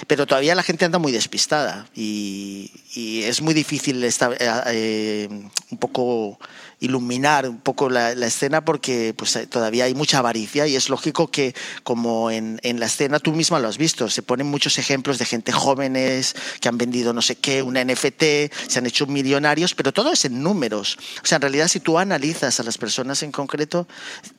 [0.06, 5.28] Pero todavía la gente anda muy despistada y, es muy difícil estar, eh, eh,
[5.70, 6.38] un poco
[6.84, 11.30] iluminar un poco la, escena porque pues, eh, todavía hay mucha avaricia y es lógico
[11.30, 15.18] que como en, en, la escena tú misma lo has visto, se ponen muchos ejemplos
[15.18, 18.22] de gente jóvenes que han vendido no sé qué, una NFT,
[18.68, 20.98] se han hecho millonarios, pero todo es en números.
[21.22, 23.86] O sea, en realidad si tú analizas a las personas en concreto,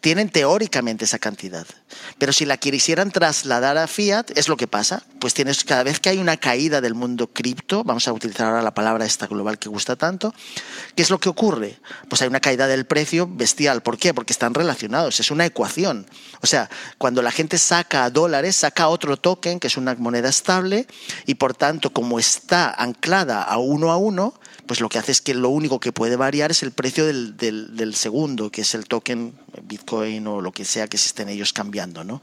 [0.02, 1.66] tienen teóricamente esa cantidad.
[2.18, 5.04] Pero si la quisieran trasladar a fiat, es lo que pasa.
[5.20, 8.62] Pues tienes cada vez que hay una caída del mundo cripto, vamos a utilizar ahora
[8.62, 10.34] la palabra esta global que gusta tanto,
[10.96, 11.80] ¿qué es lo que ocurre?
[12.10, 13.82] Pues hay una caída del precio bestial.
[13.82, 14.14] ¿Por qué?
[14.14, 16.06] Porque están relacionados, es una ecuación.
[16.42, 20.88] O sea, cuando la gente saca dólares, saca otro token, que es una moneda estable,
[21.26, 25.22] y por tanto, como está anclada a uno a uno, pues lo que hace es
[25.22, 28.74] que lo único que puede variar es el precio del, del, del segundo, que es
[28.74, 29.34] el token
[29.64, 32.22] Bitcoin o lo que sea que se estén ellos cambiando, ¿no?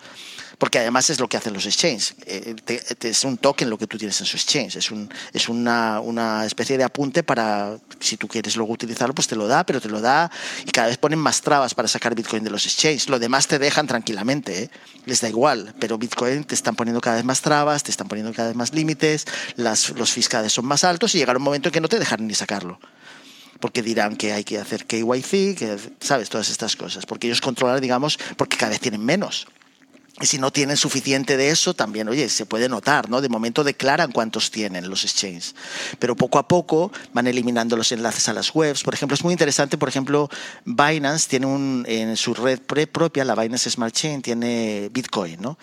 [0.62, 2.14] Porque además es lo que hacen los exchanges.
[2.24, 2.54] Eh,
[3.00, 6.46] es un token lo que tú tienes en su exchange, es, un, es una, una,
[6.46, 9.88] especie de apunte para, si tú quieres luego utilizarlo, pues te lo da, pero te
[9.88, 10.30] lo da
[10.64, 13.08] y cada vez ponen más trabas para sacar Bitcoin de los exchanges.
[13.08, 14.70] Lo demás te dejan tranquilamente, ¿eh?
[15.04, 18.32] les da igual, pero Bitcoin te están poniendo cada vez más trabas, te están poniendo
[18.32, 21.80] cada vez más límites, los fiscales son más altos y llegará un momento en que
[21.80, 22.78] no te dejan ni sacarlo
[23.58, 27.80] porque dirán que hay que hacer KYC, que sabes todas estas cosas, porque ellos controlan,
[27.80, 29.48] digamos, porque cada vez tienen menos.
[30.22, 33.20] Y si no tienen suficiente de eso, también, oye, se puede notar, ¿no?
[33.20, 35.56] De momento declaran cuántos tienen los exchanges.
[35.98, 38.84] Pero poco a poco van eliminando los enlaces a las webs.
[38.84, 40.30] Por ejemplo, es muy interesante, por ejemplo,
[40.64, 45.58] Binance tiene un, en su red propia, la Binance Smart Chain, tiene Bitcoin, ¿no?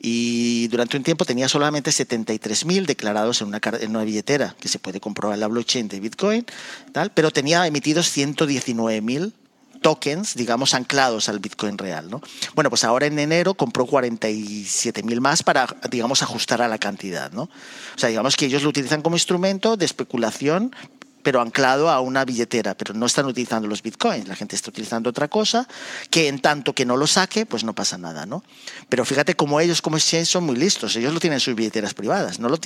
[0.00, 4.78] Y durante un tiempo tenía solamente 73.000 declarados en una, en una billetera, que se
[4.78, 6.46] puede comprobar en la blockchain de Bitcoin,
[6.92, 9.34] tal, pero tenía emitidos 119.000
[9.78, 12.10] tokens, digamos, anclados al Bitcoin real.
[12.10, 12.20] ¿no?
[12.54, 17.30] Bueno, pues ahora en enero compró 47.000 más para, digamos, ajustar a la cantidad.
[17.32, 17.42] ¿no?
[17.42, 17.50] O
[17.98, 20.74] sea, digamos que ellos lo utilizan como instrumento de especulación
[21.22, 25.10] pero anclado a una billetera, pero no están utilizando los bitcoins, la gente está utilizando
[25.10, 25.68] otra cosa,
[26.10, 28.44] que en tanto que no lo saque, pues no pasa nada, ¿no?
[28.88, 31.94] Pero fíjate cómo ellos como exchange son muy listos, ellos lo tienen en sus billeteras
[31.94, 32.58] privadas, no lo,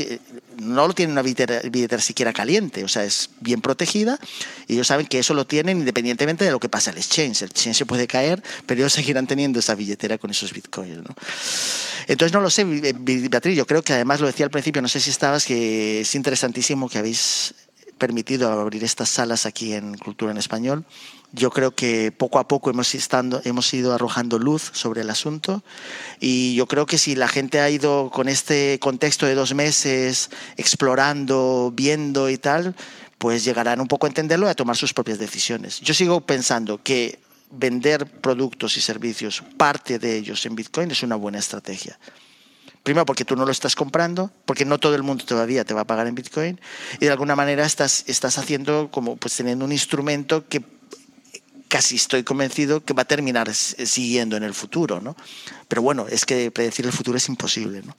[0.58, 4.18] no lo tienen una billetera, billetera, siquiera caliente, o sea, es bien protegida,
[4.68, 7.50] y ellos saben que eso lo tienen independientemente de lo que pasa el exchange, el
[7.50, 11.14] exchange se puede caer, pero ellos seguirán teniendo esa billetera con esos bitcoins, ¿no?
[12.06, 15.00] Entonces no lo sé, Beatriz, yo creo que además lo decía al principio, no sé
[15.00, 17.54] si estabas, que es interesantísimo que habéis
[18.02, 20.84] permitido abrir estas salas aquí en Cultura en Español.
[21.30, 25.62] Yo creo que poco a poco hemos, estando, hemos ido arrojando luz sobre el asunto
[26.18, 30.30] y yo creo que si la gente ha ido con este contexto de dos meses
[30.56, 32.74] explorando, viendo y tal,
[33.18, 35.78] pues llegarán un poco a entenderlo y a tomar sus propias decisiones.
[35.78, 37.20] Yo sigo pensando que
[37.52, 41.96] vender productos y servicios, parte de ellos en Bitcoin, es una buena estrategia.
[42.82, 45.82] Primero porque tú no lo estás comprando, porque no todo el mundo todavía te va
[45.82, 46.60] a pagar en Bitcoin
[46.98, 50.62] y de alguna manera estás, estás haciendo como pues teniendo un instrumento que
[51.68, 55.16] casi estoy convencido que va a terminar siguiendo en el futuro, ¿no?
[55.68, 57.94] Pero bueno, es que predecir el futuro es imposible, ¿no?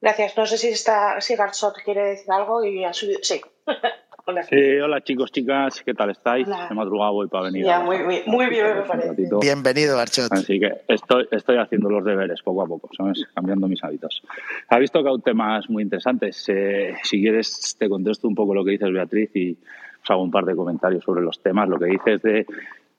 [0.00, 0.36] Gracias.
[0.36, 3.20] No sé si está si Garzot quiere decir algo y ha subido.
[3.22, 3.40] Sí.
[4.30, 4.42] Hola.
[4.50, 6.46] Eh, hola chicos, chicas, ¿qué tal estáis?
[6.70, 7.64] He madrugado hoy para venir.
[7.64, 9.26] Ya, muy, muy, muy bien, me parece.
[9.40, 10.30] Bienvenido, Archot.
[10.30, 13.26] Así que estoy, estoy haciendo los deberes poco a poco, ¿sabes?
[13.34, 14.22] Cambiando mis hábitos.
[14.68, 16.44] Ha visto que hay temas muy interesantes.
[16.48, 19.56] Eh, si quieres, te contesto un poco lo que dices, Beatriz, y
[20.02, 21.66] os hago un par de comentarios sobre los temas.
[21.66, 22.44] Lo que dices de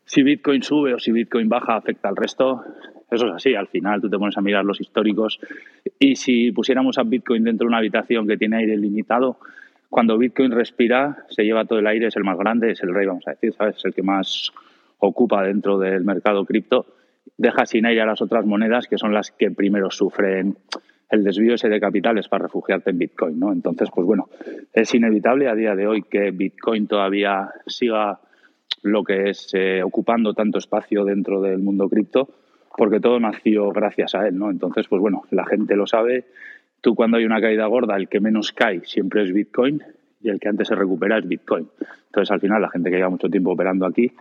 [0.06, 2.64] si Bitcoin sube o si Bitcoin baja afecta al resto.
[3.12, 5.40] Eso es así, al final tú te pones a mirar los históricos
[6.00, 9.38] y si pusiéramos a Bitcoin dentro de una habitación que tiene aire limitado,
[9.90, 13.08] cuando Bitcoin respira, se lleva todo el aire, es el más grande, es el rey,
[13.08, 13.78] vamos a decir, ¿sabes?
[13.78, 14.52] Es el que más
[15.00, 16.86] ocupa dentro del mercado cripto.
[17.38, 20.58] Deja sin aire a las otras monedas, que son las que primero sufren
[21.10, 23.52] el desvío ese de capitales para refugiarte en Bitcoin, ¿no?
[23.52, 24.30] Entonces, pues bueno,
[24.74, 28.20] es inevitable a día de hoy que Bitcoin todavía siga
[28.84, 32.30] lo que es eh, ocupando tanto espacio dentro del mundo cripto,
[32.78, 34.52] porque todo nació gracias a él, ¿no?
[34.52, 36.26] Entonces, pues bueno, la gente lo sabe,
[36.82, 39.84] Tú cuando hay una caída gorda, el que menos cae siempre es Bitcoin
[40.22, 41.68] y el que antes se recupera es Bitcoin.
[42.08, 44.12] Entonces, al final, la gente que lleva mucho tiempo operando aquí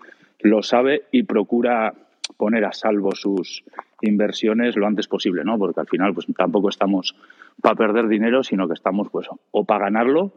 [0.40, 1.92] lo sabe y procura
[2.36, 3.64] poner a salvo sus
[4.02, 5.58] inversiones lo antes posible, ¿no?
[5.58, 7.14] Porque al final, pues tampoco estamos
[7.60, 10.32] para perder dinero, sino que estamos, pues, o para ganarlo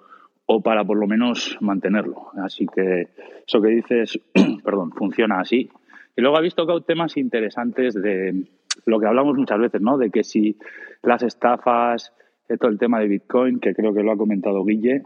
[0.46, 2.32] o para por lo menos mantenerlo.
[2.44, 3.10] Así que
[3.48, 4.20] eso que dices,
[4.64, 5.70] perdón, funciona así.
[6.16, 8.46] Y luego ha visto que hay temas interesantes de
[8.86, 9.98] lo que hablamos muchas veces, ¿no?
[9.98, 10.58] De que si
[11.04, 12.14] las estafas,
[12.50, 15.04] eh, todo el tema de Bitcoin, que creo que lo ha comentado Guille,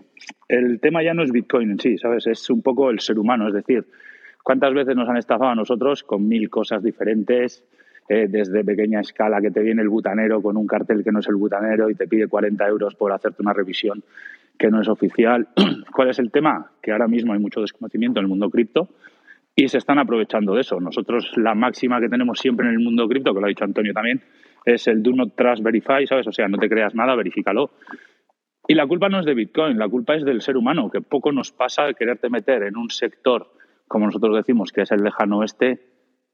[0.47, 2.27] el tema ya no es Bitcoin en sí, ¿sabes?
[2.27, 3.85] Es un poco el ser humano, es decir,
[4.43, 7.63] ¿cuántas veces nos han estafado a nosotros con mil cosas diferentes?
[8.07, 11.27] Eh, desde pequeña escala que te viene el butanero con un cartel que no es
[11.27, 14.03] el butanero y te pide 40 euros por hacerte una revisión
[14.59, 15.47] que no es oficial.
[15.91, 16.69] ¿Cuál es el tema?
[16.83, 18.89] Que ahora mismo hay mucho desconocimiento en el mundo cripto
[19.55, 20.79] y se están aprovechando de eso.
[20.79, 23.93] Nosotros la máxima que tenemos siempre en el mundo cripto, que lo ha dicho Antonio
[23.93, 24.21] también,
[24.65, 26.27] es el do not trust verify, ¿sabes?
[26.27, 27.71] O sea, no te creas nada, verifícalo.
[28.67, 31.31] Y la culpa no es de Bitcoin, la culpa es del ser humano, que poco
[31.31, 33.51] nos pasa quererte meter en un sector,
[33.87, 35.79] como nosotros decimos, que es el lejano oeste,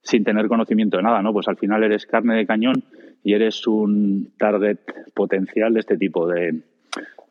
[0.01, 1.33] sin tener conocimiento de nada, ¿no?
[1.33, 2.85] Pues al final eres carne de cañón
[3.23, 4.79] y eres un target
[5.13, 6.63] potencial de este tipo de,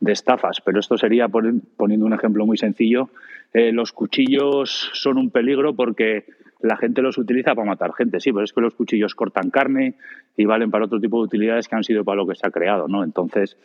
[0.00, 3.10] de estafas, pero esto sería, poniendo un ejemplo muy sencillo,
[3.52, 6.24] eh, los cuchillos son un peligro porque
[6.60, 9.94] la gente los utiliza para matar gente, sí, pero es que los cuchillos cortan carne
[10.36, 12.50] y valen para otro tipo de utilidades que han sido para lo que se ha
[12.50, 13.02] creado, ¿no?
[13.02, 13.56] Entonces,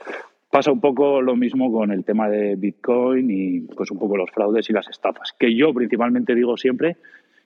[0.50, 4.32] pasa un poco lo mismo con el tema de Bitcoin y pues un poco los
[4.32, 6.98] fraudes y las estafas, que yo principalmente digo siempre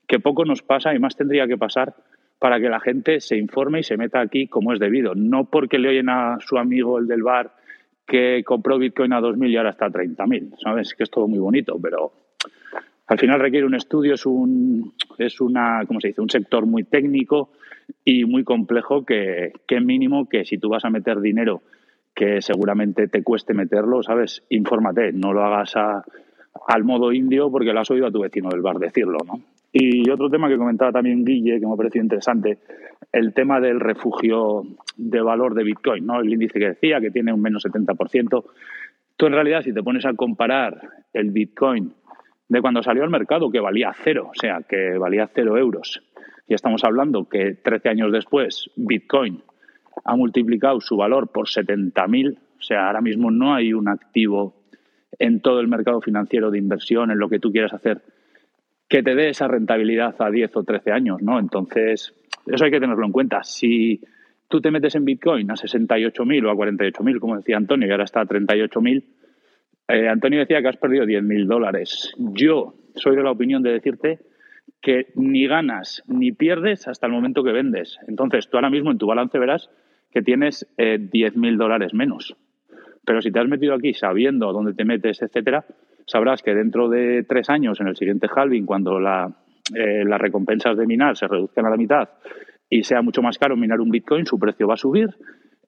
[0.07, 1.95] que poco nos pasa y más tendría que pasar
[2.39, 5.77] para que la gente se informe y se meta aquí como es debido, no porque
[5.77, 7.53] le oyen a su amigo el del bar
[8.07, 10.95] que compró Bitcoin a 2.000 y ahora está a 30.000, ¿sabes?
[10.95, 12.11] Que es todo muy bonito, pero
[13.09, 16.21] al final requiere un estudio, es un, es una, ¿cómo se dice?
[16.21, 17.49] Un sector muy técnico
[18.05, 21.63] y muy complejo que, que mínimo que si tú vas a meter dinero
[22.13, 24.43] que seguramente te cueste meterlo, ¿sabes?
[24.49, 28.61] Infórmate, no lo hagas al modo indio porque lo has oído a tu vecino del
[28.61, 29.41] bar decirlo, ¿no?
[29.71, 32.59] Y otro tema que comentaba también Guille, que me ha parecido interesante,
[33.11, 34.63] el tema del refugio
[34.97, 36.19] de valor de Bitcoin, ¿no?
[36.19, 38.43] El índice que decía que tiene un menos 70%.
[39.15, 40.79] Tú en realidad, si te pones a comparar
[41.13, 41.93] el Bitcoin
[42.49, 46.03] de cuando salió al mercado, que valía cero, o sea, que valía cero euros,
[46.47, 49.41] y estamos hablando que 13 años después Bitcoin
[50.03, 54.55] ha multiplicado su valor por 70.000, o sea, ahora mismo no hay un activo
[55.19, 58.01] en todo el mercado financiero de inversión, en lo que tú quieras hacer,
[58.87, 61.39] que te dé esa rentabilidad a 10 o 13 años, ¿no?
[61.39, 62.15] Entonces,
[62.47, 63.43] eso hay que tenerlo en cuenta.
[63.43, 64.01] Si
[64.47, 68.05] tú te metes en Bitcoin a 68.000 o a 48.000, como decía Antonio, y ahora
[68.05, 69.03] está a 38.000,
[69.89, 72.13] eh, Antonio decía que has perdido 10.000 dólares.
[72.17, 74.19] Yo soy de la opinión de decirte
[74.81, 77.97] que ni ganas ni pierdes hasta el momento que vendes.
[78.07, 79.69] Entonces, tú ahora mismo en tu balance verás
[80.11, 82.35] que tienes eh, 10.000 dólares menos.
[83.03, 85.65] Pero si te has metido aquí sabiendo dónde te metes, etcétera,
[86.05, 90.85] sabrás que dentro de tres años, en el siguiente halving, cuando eh, las recompensas de
[90.85, 92.09] minar se reduzcan a la mitad
[92.69, 95.09] y sea mucho más caro minar un Bitcoin, su precio va a subir.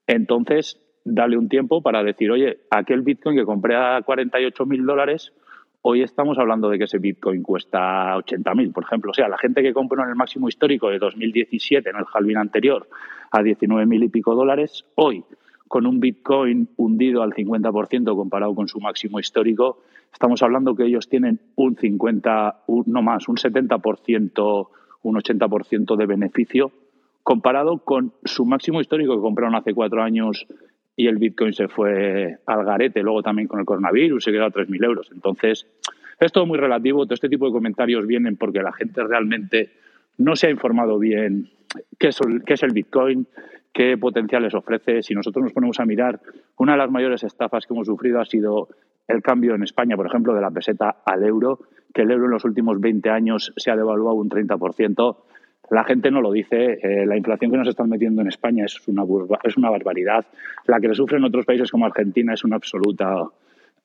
[0.05, 5.33] Entonces, dale un tiempo para decir, oye, aquel Bitcoin que compré a 48 mil dólares,
[5.81, 9.11] hoy estamos hablando de que ese Bitcoin cuesta 80 mil, por ejemplo.
[9.11, 12.37] O sea, la gente que compró en el máximo histórico de 2017, en el halving
[12.37, 12.87] anterior,
[13.31, 15.23] a 19 mil y pico dólares, hoy,
[15.67, 19.79] con un Bitcoin hundido al 50% comparado con su máximo histórico,
[20.11, 24.67] estamos hablando que ellos tienen un 50, no más, un 70%,
[25.03, 26.71] un 80% de beneficio
[27.23, 30.47] comparado con su máximo histórico que compraron hace cuatro años
[31.01, 34.51] y el Bitcoin se fue al garete, luego también con el coronavirus se quedó a
[34.51, 35.09] 3.000 euros.
[35.11, 35.65] Entonces,
[36.19, 39.71] es todo muy relativo, todo este tipo de comentarios vienen porque la gente realmente
[40.19, 41.49] no se ha informado bien
[41.97, 43.25] qué es el, qué es el Bitcoin,
[43.73, 45.01] qué potenciales ofrece.
[45.01, 46.19] Si nosotros nos ponemos a mirar,
[46.57, 48.67] una de las mayores estafas que hemos sufrido ha sido
[49.07, 51.61] el cambio en España, por ejemplo, de la peseta al euro,
[51.95, 55.17] que el euro en los últimos 20 años se ha devaluado un 30%.
[55.71, 56.79] La gente no lo dice.
[56.83, 59.03] Eh, la inflación que nos están metiendo en España es una,
[59.43, 60.25] es una barbaridad.
[60.67, 63.33] La que le sufren otros países como Argentina es un absoluto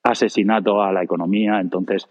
[0.02, 1.60] asesinato a la economía.
[1.60, 2.08] Entonces,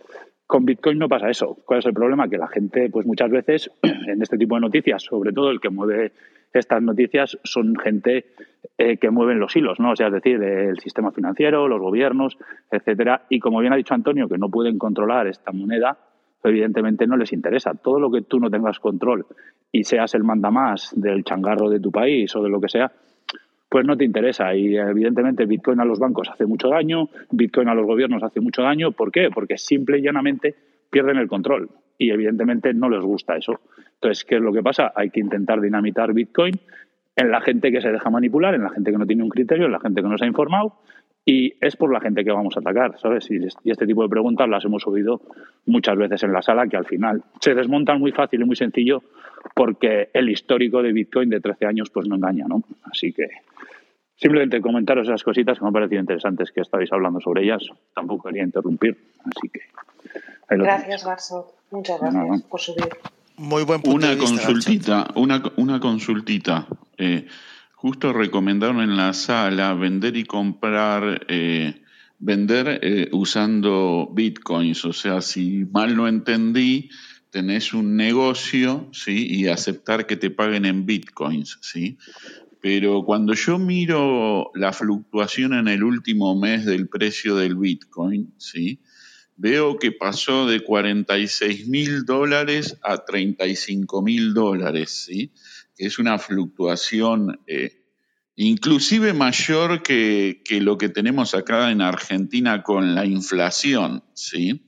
[0.47, 1.57] con Bitcoin no pasa eso.
[1.65, 2.29] ¿Cuál es el problema?
[2.29, 5.69] Que la gente, pues muchas veces, en este tipo de noticias, sobre todo el que
[5.69, 6.13] mueve
[6.53, 8.27] estas noticias, son gente
[8.77, 9.91] eh, que mueven los hilos, ¿no?
[9.91, 12.37] O sea, es decir, el sistema financiero, los gobiernos,
[12.71, 13.23] etcétera.
[13.27, 15.97] Y como bien ha dicho Antonio, que no pueden controlar esta moneda,
[16.49, 17.73] evidentemente no les interesa.
[17.73, 19.25] Todo lo que tú no tengas control
[19.71, 22.91] y seas el mandamás del changarro de tu país o de lo que sea,
[23.69, 24.55] pues no te interesa.
[24.55, 28.61] Y evidentemente Bitcoin a los bancos hace mucho daño, Bitcoin a los gobiernos hace mucho
[28.61, 28.91] daño.
[28.91, 29.29] ¿Por qué?
[29.33, 30.55] Porque simple y llanamente
[30.89, 31.69] pierden el control.
[31.97, 33.59] Y evidentemente no les gusta eso.
[33.95, 34.91] Entonces, ¿qué es lo que pasa?
[34.95, 36.53] Hay que intentar dinamitar Bitcoin
[37.15, 39.65] en la gente que se deja manipular, en la gente que no tiene un criterio,
[39.65, 40.73] en la gente que no se ha informado.
[41.25, 43.27] Y es por la gente que vamos a atacar, ¿sabes?
[43.31, 45.21] Y este tipo de preguntas las hemos oído
[45.65, 49.01] muchas veces en la sala, que al final se desmontan muy fácil y muy sencillo
[49.55, 52.61] porque el histórico de Bitcoin de 13 años pues no engaña, ¿no?
[52.83, 53.27] Así que
[54.15, 57.63] simplemente comentaros esas cositas que me han parecido interesantes que estáis hablando sobre ellas.
[57.95, 59.61] Tampoco quería interrumpir, así que...
[60.47, 61.55] Gracias, Garzo.
[61.71, 62.89] Muchas gracias por subir.
[63.37, 66.67] Muy buen punto una de vista, consultita, una, una consultita.
[66.97, 67.25] Eh,
[67.75, 71.81] justo recomendaron en la sala vender y comprar, eh,
[72.19, 74.85] vender eh, usando bitcoins.
[74.85, 76.89] O sea, si mal no entendí,
[77.29, 79.27] tenés un negocio, ¿sí?
[79.29, 81.97] Y aceptar que te paguen en bitcoins, ¿sí?
[82.61, 88.79] Pero cuando yo miro la fluctuación en el último mes del precio del bitcoin, ¿sí?
[89.37, 95.31] Veo que pasó de 46 mil dólares a 35 mil dólares, ¿sí?
[95.77, 97.85] Es una fluctuación eh,
[98.35, 104.65] inclusive mayor que, que lo que tenemos acá en Argentina con la inflación, ¿sí?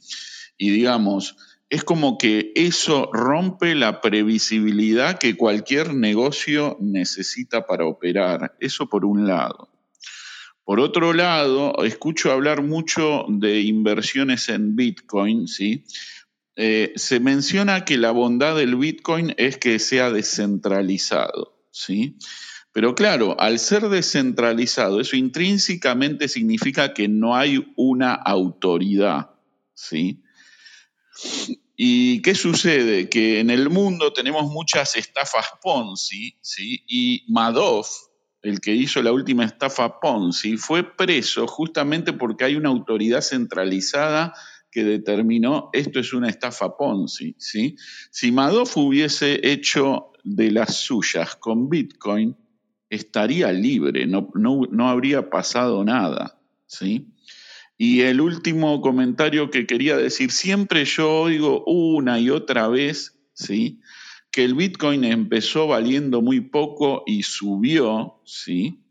[0.58, 1.36] Y digamos,
[1.70, 8.56] es como que eso rompe la previsibilidad que cualquier negocio necesita para operar.
[8.60, 9.70] Eso por un lado.
[10.64, 15.86] Por otro lado, escucho hablar mucho de inversiones en Bitcoin, ¿sí?
[16.60, 22.18] Eh, se menciona que la bondad del Bitcoin es que sea descentralizado, ¿sí?
[22.74, 29.30] Pero claro, al ser descentralizado, eso intrínsecamente significa que no hay una autoridad,
[29.76, 30.24] ¿sí?
[31.76, 33.08] ¿Y qué sucede?
[33.08, 36.84] Que en el mundo tenemos muchas estafas Ponzi, ¿sí?
[36.88, 37.90] Y Madoff,
[38.42, 44.34] el que hizo la última estafa Ponzi, fue preso justamente porque hay una autoridad centralizada
[44.72, 47.36] que determinó esto es una estafa Ponzi.
[47.38, 47.76] ¿sí?
[48.12, 52.36] Si Madoff hubiese hecho de las suyas con Bitcoin,
[52.90, 56.40] estaría libre, no, no, habría pasado nada.
[56.66, 57.08] ¿sí?
[57.78, 63.80] Y el último comentario que quería decir, siempre yo oigo una y otra vez, ¿sí?
[64.32, 68.84] que el Bitcoin empezó valiendo muy poco y subió, ¿sí?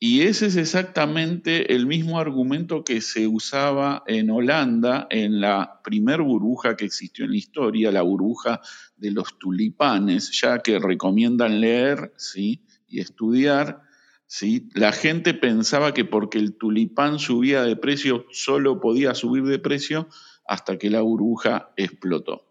[0.00, 6.20] Y ese es exactamente el mismo argumento que se usaba en Holanda en la primer
[6.20, 8.60] burbuja que existió en la historia, la burbuja
[8.96, 12.66] de los tulipanes, ya que recomiendan leer ¿sí?
[12.86, 13.82] y estudiar.
[14.26, 14.68] ¿sí?
[14.74, 20.08] La gente pensaba que porque el tulipán subía de precio, solo podía subir de precio
[20.46, 22.44] hasta que la burbuja explotó.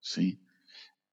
[0.00, 0.40] ¿sí?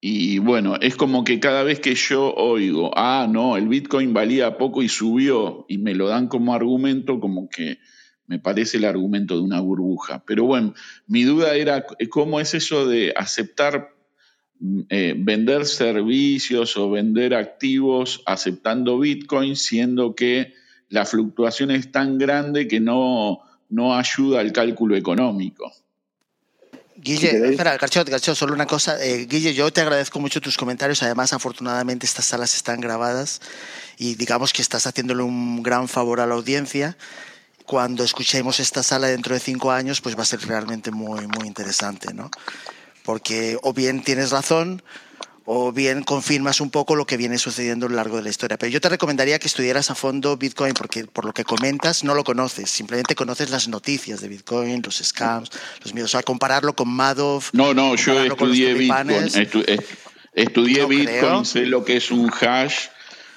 [0.08, 4.56] Y bueno, es como que cada vez que yo oigo, ah, no, el Bitcoin valía
[4.56, 7.80] poco y subió, y me lo dan como argumento, como que
[8.28, 10.24] me parece el argumento de una burbuja.
[10.28, 10.76] Pero bueno,
[11.08, 13.96] mi duda era cómo es eso de aceptar
[14.60, 20.54] mm, eh, vender servicios o vender activos aceptando Bitcoin, siendo que
[20.88, 23.40] la fluctuación es tan grande que no,
[23.70, 25.74] no ayuda al cálculo económico.
[26.98, 29.04] Guille, espera, Garcho, solo una cosa.
[29.04, 31.04] Eh, Guille, yo te agradezco mucho tus comentarios.
[31.04, 33.42] Además, afortunadamente, estas salas están grabadas
[33.98, 36.98] y digamos que estás haciéndole un gran favor a la audiencia.
[37.66, 41.48] Cuando escuchemos esta sala dentro de cinco años, pues va a ser realmente muy, muy
[41.48, 42.32] interesante, ¿no?
[43.04, 44.82] Porque o bien tienes razón
[45.46, 48.58] o bien confirmas un poco lo que viene sucediendo a lo largo de la historia.
[48.58, 52.16] Pero yo te recomendaría que estudiaras a fondo Bitcoin porque por lo que comentas no
[52.16, 55.52] lo conoces, simplemente conoces las noticias de Bitcoin, los scams,
[55.84, 56.10] los miedos.
[56.10, 57.52] O sea, compararlo con Madoff.
[57.54, 59.32] No, no, yo estudié Bitcoin,
[60.34, 62.88] estudié Bitcoin, sé lo que es un hash.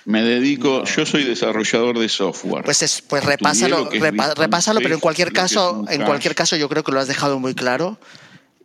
[0.07, 2.65] Me dedico, yo soy desarrollador de software.
[2.65, 7.01] Pues, pues repásalo, repásalo, pero en cualquier caso, en cualquier caso yo creo que lo
[7.01, 7.99] has dejado muy claro.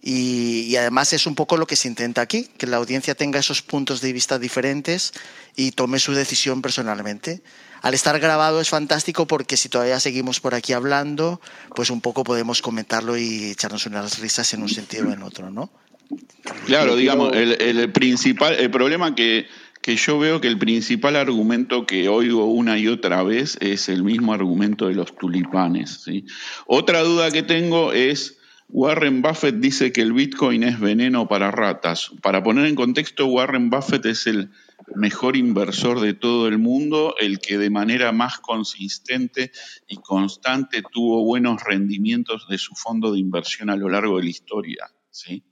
[0.05, 3.61] Y, además es un poco lo que se intenta aquí, que la audiencia tenga esos
[3.61, 5.13] puntos de vista diferentes
[5.55, 7.41] y tome su decisión personalmente.
[7.81, 11.39] Al estar grabado es fantástico porque si todavía seguimos por aquí hablando,
[11.73, 15.49] pues un poco podemos comentarlo y echarnos unas risas en un sentido o en otro,
[15.49, 15.71] ¿no?
[16.65, 19.47] Claro, digamos, el, principal, el problema que,
[19.81, 24.03] que yo veo que el principal argumento que oigo una y otra vez es el
[24.03, 26.01] mismo argumento de los tulipanes.
[26.03, 26.25] ¿sí?
[26.67, 28.37] Otra duda que tengo es
[28.75, 32.09] Warren Buffett dice que el Bitcoin es veneno para ratas.
[32.23, 34.49] Para poner en contexto, Warren Buffett es el
[34.95, 39.51] mejor inversor de todo el mundo, el que de manera más consistente
[39.87, 44.29] y constante tuvo buenos rendimientos de su fondo de inversión a lo largo de la
[44.31, 44.91] historia.
[45.11, 45.43] ¿sí?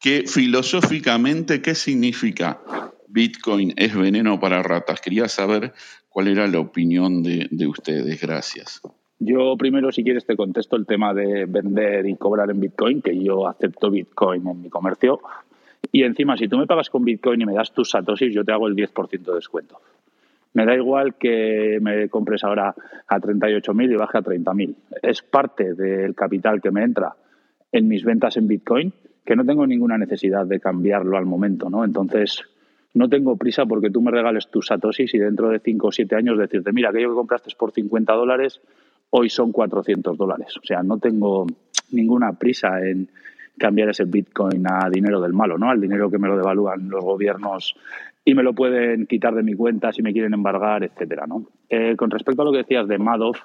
[0.00, 2.62] Que filosóficamente, ¿qué significa
[3.06, 5.02] Bitcoin es veneno para ratas?
[5.02, 5.74] Quería saber
[6.08, 8.18] cuál era la opinión de, de ustedes.
[8.18, 8.80] Gracias.
[9.18, 13.18] Yo primero, si quieres, te contesto el tema de vender y cobrar en Bitcoin, que
[13.18, 15.20] yo acepto Bitcoin en mi comercio.
[15.92, 18.52] Y encima, si tú me pagas con Bitcoin y me das tus satoshis, yo te
[18.52, 19.80] hago el 10% de descuento.
[20.54, 22.74] Me da igual que me compres ahora
[23.08, 24.74] a 38.000 y baje a 30.000.
[25.02, 27.14] Es parte del capital que me entra
[27.72, 28.92] en mis ventas en Bitcoin
[29.24, 31.84] que no tengo ninguna necesidad de cambiarlo al momento, ¿no?
[31.84, 32.44] Entonces,
[32.92, 36.14] no tengo prisa porque tú me regales tus satoshis y dentro de 5 o 7
[36.14, 38.60] años decirte, mira, aquello que compraste es por 50 dólares,
[39.16, 40.56] hoy son 400 dólares.
[40.60, 41.46] O sea, no tengo
[41.92, 43.08] ninguna prisa en
[43.56, 45.70] cambiar ese Bitcoin a dinero del malo, ¿no?
[45.70, 47.76] Al dinero que me lo devalúan los gobiernos
[48.24, 51.46] y me lo pueden quitar de mi cuenta si me quieren embargar, etcétera, ¿no?
[51.68, 53.38] Eh, con respecto a lo que decías de Madoff,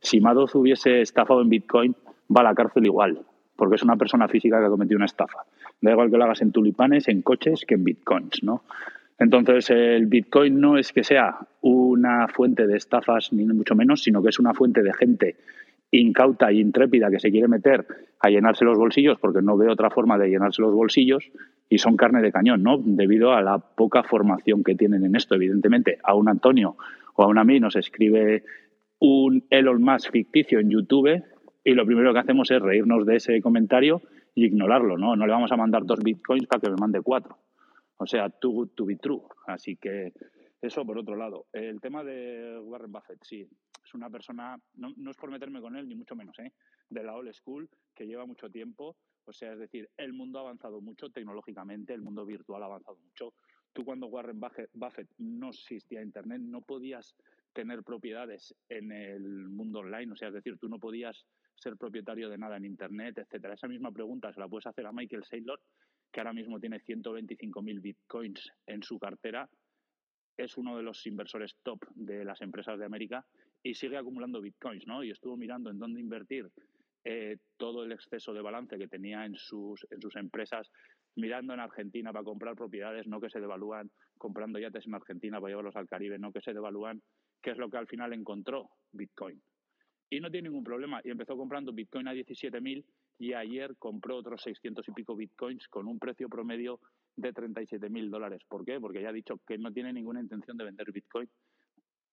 [0.00, 1.94] si Madoff hubiese estafado en Bitcoin,
[2.34, 3.18] va a la cárcel igual,
[3.56, 5.44] porque es una persona física que ha cometido una estafa.
[5.82, 8.62] Da igual que lo hagas en tulipanes, en coches, que en bitcoins, ¿no?
[9.20, 14.22] Entonces, el Bitcoin no es que sea una fuente de estafas, ni mucho menos, sino
[14.22, 15.36] que es una fuente de gente
[15.90, 17.86] incauta e intrépida que se quiere meter
[18.18, 21.30] a llenarse los bolsillos, porque no ve otra forma de llenarse los bolsillos,
[21.68, 22.78] y son carne de cañón, ¿no?
[22.78, 25.34] Debido a la poca formación que tienen en esto.
[25.34, 26.76] Evidentemente, a un Antonio
[27.14, 28.44] o a un a mí nos escribe
[29.00, 31.22] un Elon Musk ficticio en YouTube
[31.62, 34.00] y lo primero que hacemos es reírnos de ese comentario
[34.34, 35.14] y ignorarlo, ¿no?
[35.14, 37.36] No le vamos a mandar dos bitcoins para que me mande cuatro.
[38.02, 39.22] O sea, too good to be true.
[39.46, 40.14] Así que
[40.60, 41.46] eso por otro lado.
[41.52, 43.46] El tema de Warren Buffett, sí.
[43.84, 46.50] es una persona, no, no, es por meterme con él, ni mucho menos, ¿eh?
[46.88, 48.96] de la old school, que lleva mucho tiempo.
[49.26, 52.96] O sea, es decir, el mundo ha avanzado mucho tecnológicamente, el mundo virtual ha avanzado
[52.96, 53.34] mucho.
[53.74, 57.14] Tú cuando Warren Buffett no existía Internet, no podías
[57.52, 60.12] tener propiedades en el mundo online.
[60.12, 63.54] O sea, es decir, tú no podías ser propietario de nada en Internet, etcétera.
[63.54, 65.60] Esa misma pregunta se la puedes hacer a Michael Saylor,
[66.12, 69.48] que ahora mismo tiene 125.000 bitcoins en su cartera
[70.36, 73.24] es uno de los inversores top de las empresas de América
[73.62, 75.04] y sigue acumulando bitcoins, ¿no?
[75.04, 76.50] Y estuvo mirando en dónde invertir
[77.04, 80.70] eh, todo el exceso de balance que tenía en sus, en sus empresas,
[81.16, 85.50] mirando en Argentina para comprar propiedades, no que se devalúan, comprando yates en Argentina para
[85.50, 87.02] llevarlos al Caribe, no que se devalúan,
[87.42, 89.42] que es lo que al final encontró Bitcoin.
[90.10, 91.00] Y no tiene ningún problema.
[91.04, 92.84] Y empezó comprando Bitcoin a 17.000
[93.20, 96.80] y ayer compró otros 600 y pico Bitcoins con un precio promedio
[97.16, 98.42] de 37 mil dólares.
[98.48, 98.80] ¿Por qué?
[98.80, 101.28] Porque ya ha dicho que no tiene ninguna intención de vender Bitcoin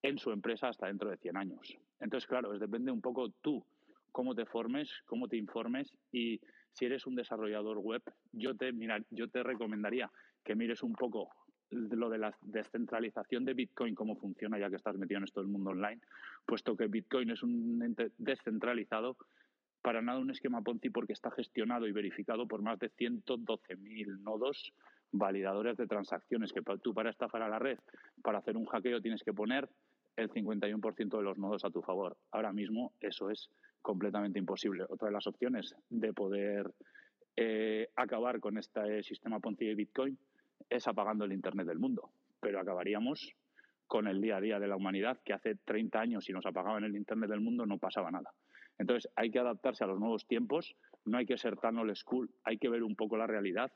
[0.01, 1.77] en su empresa hasta dentro de 100 años.
[2.01, 3.65] Entonces, claro, es depende un poco tú
[4.11, 6.41] cómo te formes, cómo te informes y
[6.73, 8.03] si eres un desarrollador web,
[8.33, 10.11] yo te, mira, yo te recomendaría
[10.43, 11.29] que mires un poco
[11.69, 15.49] lo de la descentralización de Bitcoin, cómo funciona ya que estás metido en esto del
[15.49, 16.01] mundo online,
[16.45, 19.17] puesto que Bitcoin es un ente descentralizado,
[19.87, 24.73] para nada un esquema Ponzi porque está gestionado y verificado por más de 112.000 nodos
[25.13, 27.79] validadores de transacciones, que tú para estafar a la red,
[28.21, 29.69] para hacer un hackeo tienes que poner
[30.17, 32.17] el 51% de los nodos a tu favor.
[32.31, 33.49] Ahora mismo eso es
[33.81, 34.83] completamente imposible.
[34.89, 36.69] Otra de las opciones de poder
[37.37, 40.19] eh, acabar con este sistema Ponzi de Bitcoin
[40.69, 42.11] es apagando el Internet del mundo,
[42.41, 43.37] pero acabaríamos
[43.87, 46.83] con el día a día de la humanidad, que hace 30 años si nos apagaban
[46.83, 48.33] el Internet del mundo no pasaba nada.
[48.77, 50.75] Entonces hay que adaptarse a los nuevos tiempos,
[51.05, 53.71] no hay que ser tan old school, hay que ver un poco la realidad,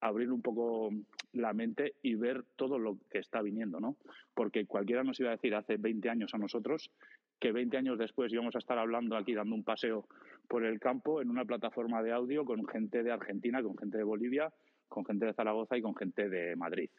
[0.00, 0.90] abrir un poco
[1.32, 3.96] la mente y ver todo lo que está viniendo, ¿no?
[4.34, 6.90] Porque cualquiera nos iba a decir hace 20 años a nosotros
[7.38, 10.06] que 20 años después íbamos a estar hablando aquí, dando un paseo
[10.48, 14.04] por el campo en una plataforma de audio con gente de Argentina, con gente de
[14.04, 14.52] Bolivia,
[14.88, 16.90] con gente de Zaragoza y con gente de Madrid.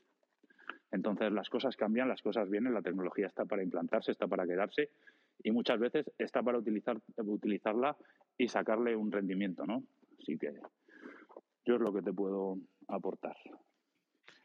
[0.92, 4.90] Entonces las cosas cambian, las cosas vienen, la tecnología está para implantarse, está para quedarse
[5.44, 7.96] y muchas veces está para utilizar, utilizarla
[8.38, 9.84] y sacarle un rendimiento, ¿no?
[10.20, 10.54] Así que
[11.66, 12.58] yo es lo que te puedo
[12.88, 13.36] aportar.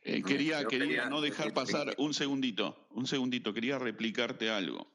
[0.03, 4.91] Eh, quería, quería no dejar pasar un segundito, un segundito, quería replicarte algo.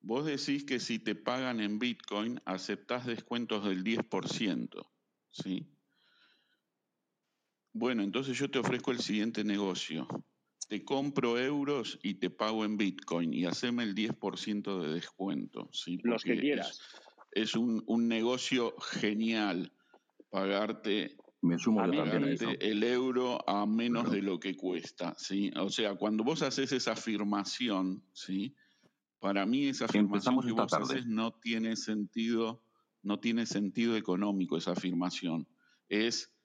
[0.00, 4.86] Vos decís que si te pagan en Bitcoin aceptás descuentos del 10%,
[5.30, 5.66] ¿sí?
[7.72, 10.06] Bueno, entonces yo te ofrezco el siguiente negocio
[10.68, 15.68] te compro euros y te pago en Bitcoin y haceme el 10% de descuento.
[15.72, 16.00] ¿sí?
[16.02, 16.80] Los que quieras.
[17.32, 19.72] Es, un, negocio genial
[20.30, 25.14] pagarte, Me sumo el euro a menos de lo que cuesta.
[25.18, 25.52] ¿sí?
[25.56, 28.54] O sea, cuando vos haces esa afirmación, ¿sí?
[29.20, 32.62] para mí esa afirmación que vos haces no tiene sentido,
[33.02, 35.46] no tiene sentido económico esa afirmación.
[35.88, 36.35] Es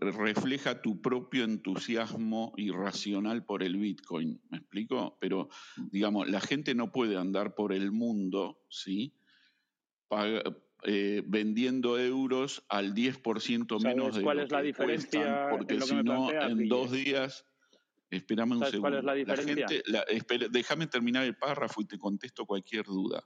[0.00, 5.16] refleja tu propio entusiasmo irracional por el Bitcoin, ¿me explico?
[5.20, 5.48] Pero,
[5.90, 9.14] digamos, la gente no puede andar por el mundo, ¿sí?
[10.84, 16.30] Eh, vendiendo euros al 10% menos de cuál lo es la diferencia porque si no,
[16.30, 17.44] en dos días...
[18.10, 18.80] Espérame un segundo.
[18.80, 19.82] ¿Cuál es la diferencia?
[20.50, 23.22] déjame terminar el párrafo y te contesto cualquier duda.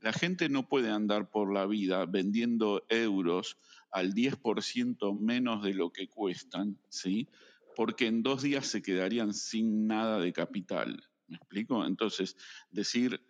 [0.00, 3.58] La gente no puede andar por la vida vendiendo euros
[3.90, 7.28] al 10% menos de lo que cuestan, ¿sí?
[7.76, 11.02] Porque en dos días se quedarían sin nada de capital.
[11.28, 11.84] ¿Me explico?
[11.84, 12.36] Entonces,
[12.70, 13.20] decir,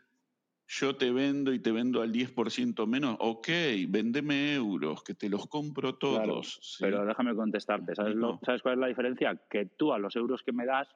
[0.66, 3.48] yo te vendo y te vendo al 10% menos, ok,
[3.88, 6.78] vendeme euros, que te los compro todos.
[6.78, 9.40] Pero déjame contestarte, ¿sabes, ¿sabes cuál es la diferencia?
[9.50, 10.88] Que tú a los euros que me das,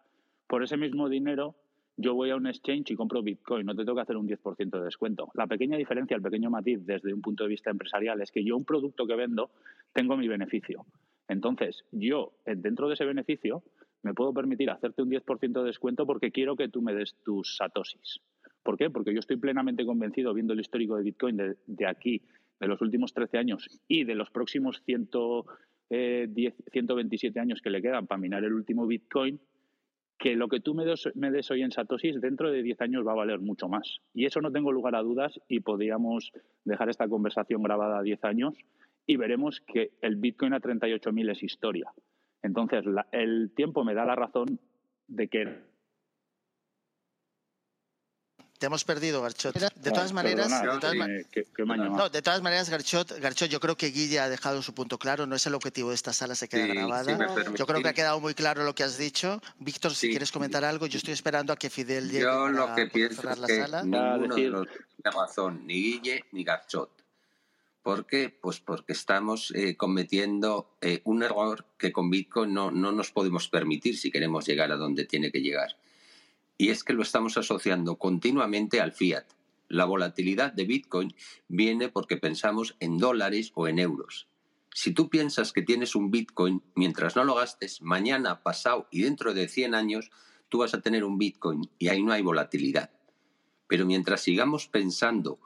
[0.47, 1.57] por ese mismo dinero,
[1.97, 4.71] yo voy a un exchange y compro Bitcoin, no te tengo que hacer un 10%
[4.79, 5.31] de descuento.
[5.35, 8.57] La pequeña diferencia, el pequeño matiz desde un punto de vista empresarial es que yo
[8.57, 9.51] un producto que vendo
[9.93, 10.87] tengo mi beneficio.
[11.29, 13.63] Entonces, yo eh, dentro de ese beneficio
[14.03, 17.57] me puedo permitir hacerte un 10% de descuento porque quiero que tú me des tus
[17.57, 18.21] satosis.
[18.63, 18.91] ¿Por qué?
[18.91, 22.23] Porque yo estoy plenamente convencido, viendo el histórico de Bitcoin de, aquí,
[22.61, 27.83] de los últimos 13 años y de los próximos 110, 127 eh, años que le
[27.83, 29.39] quedan para minar el último Bitcoin,
[30.19, 33.17] que lo que tú me des, hoy en Satoshis dentro de 10 años va a
[33.17, 34.01] valer mucho más.
[34.15, 36.33] Y eso no tengo lugar a dudas y podríamos
[36.65, 38.55] dejar esta conversación grabada a 10 años
[39.07, 41.93] y veremos que el Bitcoin a 38.000 es historia.
[42.43, 44.61] Entonces, el tiempo me da la razón
[45.09, 45.59] de que
[48.59, 49.55] Te hemos perdido, Garchot.
[49.55, 53.89] De todas maneras, Perdona, de todas, no, de todas maneras, Garchot, Garchot, yo creo que
[53.91, 55.27] Guille ha dejado su punto claro.
[55.27, 57.19] No es el objetivo de esta sala, se queda Sí, grabada.
[57.57, 59.43] yo creo que ha quedado muy claro lo que has dicho.
[59.59, 60.11] Víctor, si Sí.
[60.11, 63.23] quieres comentar algo, yo estoy esperando a que Fidel llegue Yo para lo que pienso
[63.23, 63.83] cerrar es la que sala.
[63.83, 66.91] ninguno de los tiene razón, ni Guille ni Garchot.
[67.83, 68.31] ¿Por qué?
[68.41, 73.49] Pues porque estamos eh, cometiendo eh, un error que con Bitcoin no, no nos podemos
[73.49, 75.77] permitir si queremos llegar a donde tiene que llegar.
[76.57, 79.25] Y es que lo estamos asociando continuamente al fiat.
[79.69, 81.15] La volatilidad de Bitcoin
[81.49, 84.29] viene porque pensamos en dólares o en euros.
[84.73, 89.33] Si tú piensas que tienes un Bitcoin, mientras no lo gastes, mañana, pasado y dentro
[89.33, 90.11] de 100 años,
[90.49, 92.91] tú vas a tener un Bitcoin y ahí no hay volatilidad.
[93.67, 95.41] Pero mientras sigamos pensando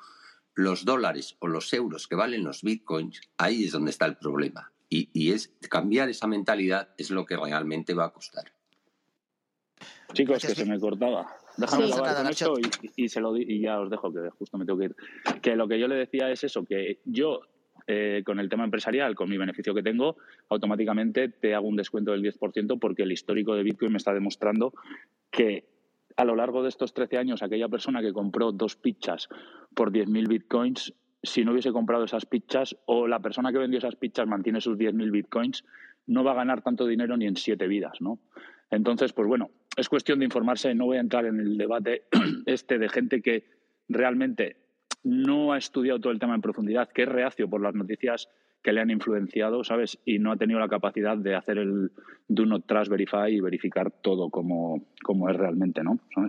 [0.55, 4.73] los dólares o los euros que valen los Bitcoins, ahí es donde está el problema.
[4.91, 8.58] Y, y es cambiar esa mentalidad es lo que realmente va a costar.
[10.13, 11.27] Chicos, Gracias, que se me cortaba.
[11.57, 12.71] Déjame Sí, acabar con esto y,
[13.05, 14.97] y se lo di- y ya os dejo, que justo me tengo que ir.
[15.43, 17.41] Que lo que yo le decía es eso, que yo
[17.87, 20.17] eh, con el tema empresarial, con mi beneficio que tengo,
[20.49, 24.73] automáticamente te hago un descuento del 10% porque el histórico de Bitcoin me está demostrando
[25.31, 25.65] que
[26.17, 29.29] a lo largo de estos 13 años, aquella persona que compró dos pizzas
[29.75, 33.97] por 10.000 Bitcoins, si no hubiese comprado esas pizzas o la persona que vendió esas
[33.97, 35.65] pizzas mantiene sus 10.000 Bitcoins,
[36.07, 38.19] no va a ganar tanto dinero ni en siete vidas, ¿no?
[38.71, 40.75] Entonces, pues bueno, es cuestión de informarse.
[40.75, 42.03] No voy a entrar en el debate
[42.47, 43.45] este de gente que
[43.89, 44.57] realmente
[45.05, 48.29] no ha estudiado todo el tema en profundidad, que es reacio por las noticias
[48.63, 49.99] que le han influenciado, ¿sabes?
[50.05, 51.93] Y no ha tenido la capacidad de hacer el
[52.27, 55.93] do not trust verify y verificar todo como, como es realmente, ¿no?
[56.17, 56.29] O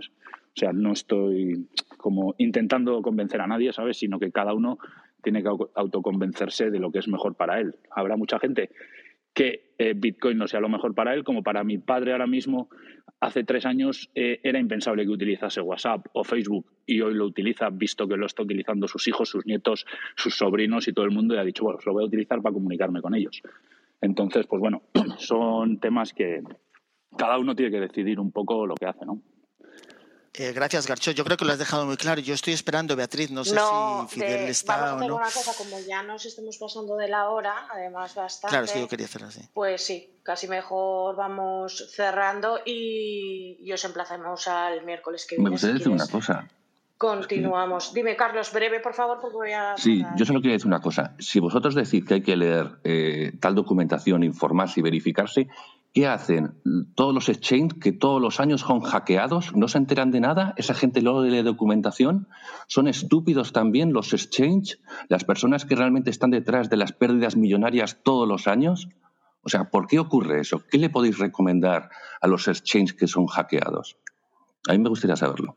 [0.54, 1.66] sea, no estoy
[1.96, 3.98] como intentando convencer a nadie, ¿sabes?
[3.98, 4.78] Sino que cada uno
[5.22, 7.74] tiene que au- autoconvencerse de lo que es mejor para él.
[7.90, 8.70] Habrá mucha gente
[9.34, 12.68] que eh, Bitcoin no sea lo mejor para él, como para mi padre ahora mismo,
[13.20, 17.68] hace tres años eh, era impensable que utilizase WhatsApp o Facebook y hoy lo utiliza,
[17.70, 19.86] visto que lo está utilizando sus hijos, sus nietos,
[20.16, 22.40] sus sobrinos y todo el mundo y ha dicho, bueno, pues lo voy a utilizar
[22.42, 23.42] para comunicarme con ellos.
[24.00, 24.82] Entonces, pues bueno,
[25.18, 26.42] son temas que
[27.16, 29.22] cada uno tiene que decidir un poco lo que hace, ¿no?
[30.34, 31.10] Eh, gracias, Garcho.
[31.10, 32.20] Yo creo que lo has dejado muy claro.
[32.20, 33.30] Yo estoy esperando, Beatriz.
[33.32, 35.16] No sé No, si Fidel de- está vamos a o hacer no.
[35.16, 38.52] una cosa, como ya nos estemos pasando de la hora, además bastante.
[38.52, 39.40] Claro, es que yo quería hacerlo así.
[39.52, 45.50] Pues sí, casi mejor vamos cerrando y, y os emplazamos al miércoles que viene.
[45.50, 46.48] Me gustaría si decir una cosa.
[46.96, 47.92] Continuamos.
[47.94, 49.74] Dime, Carlos, breve, por favor, porque voy a.
[49.78, 51.16] Sí, yo solo quería decir una cosa.
[51.18, 55.48] Si vosotros decís que hay que leer eh, tal documentación, informarse y verificarse,
[55.92, 56.54] ¿qué hacen?
[56.94, 60.74] Todos los exchanges que todos los años son hackeados, no se enteran de nada, esa
[60.74, 62.28] gente luego lee documentación,
[62.66, 67.98] son estúpidos también los exchanges, las personas que realmente están detrás de las pérdidas millonarias
[68.02, 68.88] todos los años.
[69.42, 70.62] O sea, ¿por qué ocurre eso?
[70.70, 71.90] ¿Qué le podéis recomendar
[72.20, 73.96] a los exchanges que son hackeados?
[74.68, 75.56] A mí me gustaría saberlo.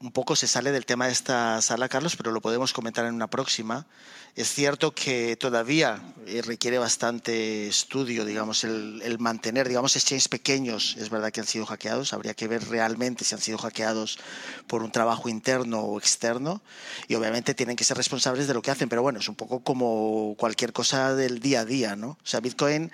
[0.00, 3.14] Un poco se sale del tema de esta sala, Carlos, pero lo podemos comentar en
[3.14, 3.86] una próxima.
[4.34, 10.96] Es cierto que todavía eh, requiere bastante estudio, digamos, el, el mantener, digamos, exchanges pequeños,
[10.98, 14.18] es verdad que han sido hackeados, habría que ver realmente si han sido hackeados
[14.66, 16.60] por un trabajo interno o externo,
[17.08, 19.60] y obviamente tienen que ser responsables de lo que hacen, pero bueno, es un poco
[19.60, 22.08] como cualquier cosa del día a día, ¿no?
[22.08, 22.92] O sea, Bitcoin,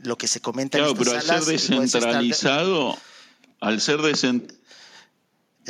[0.00, 2.98] lo que se comenta Claro, en estas pero al ser estar descentralizado,
[3.60, 4.59] al ser descentralizado,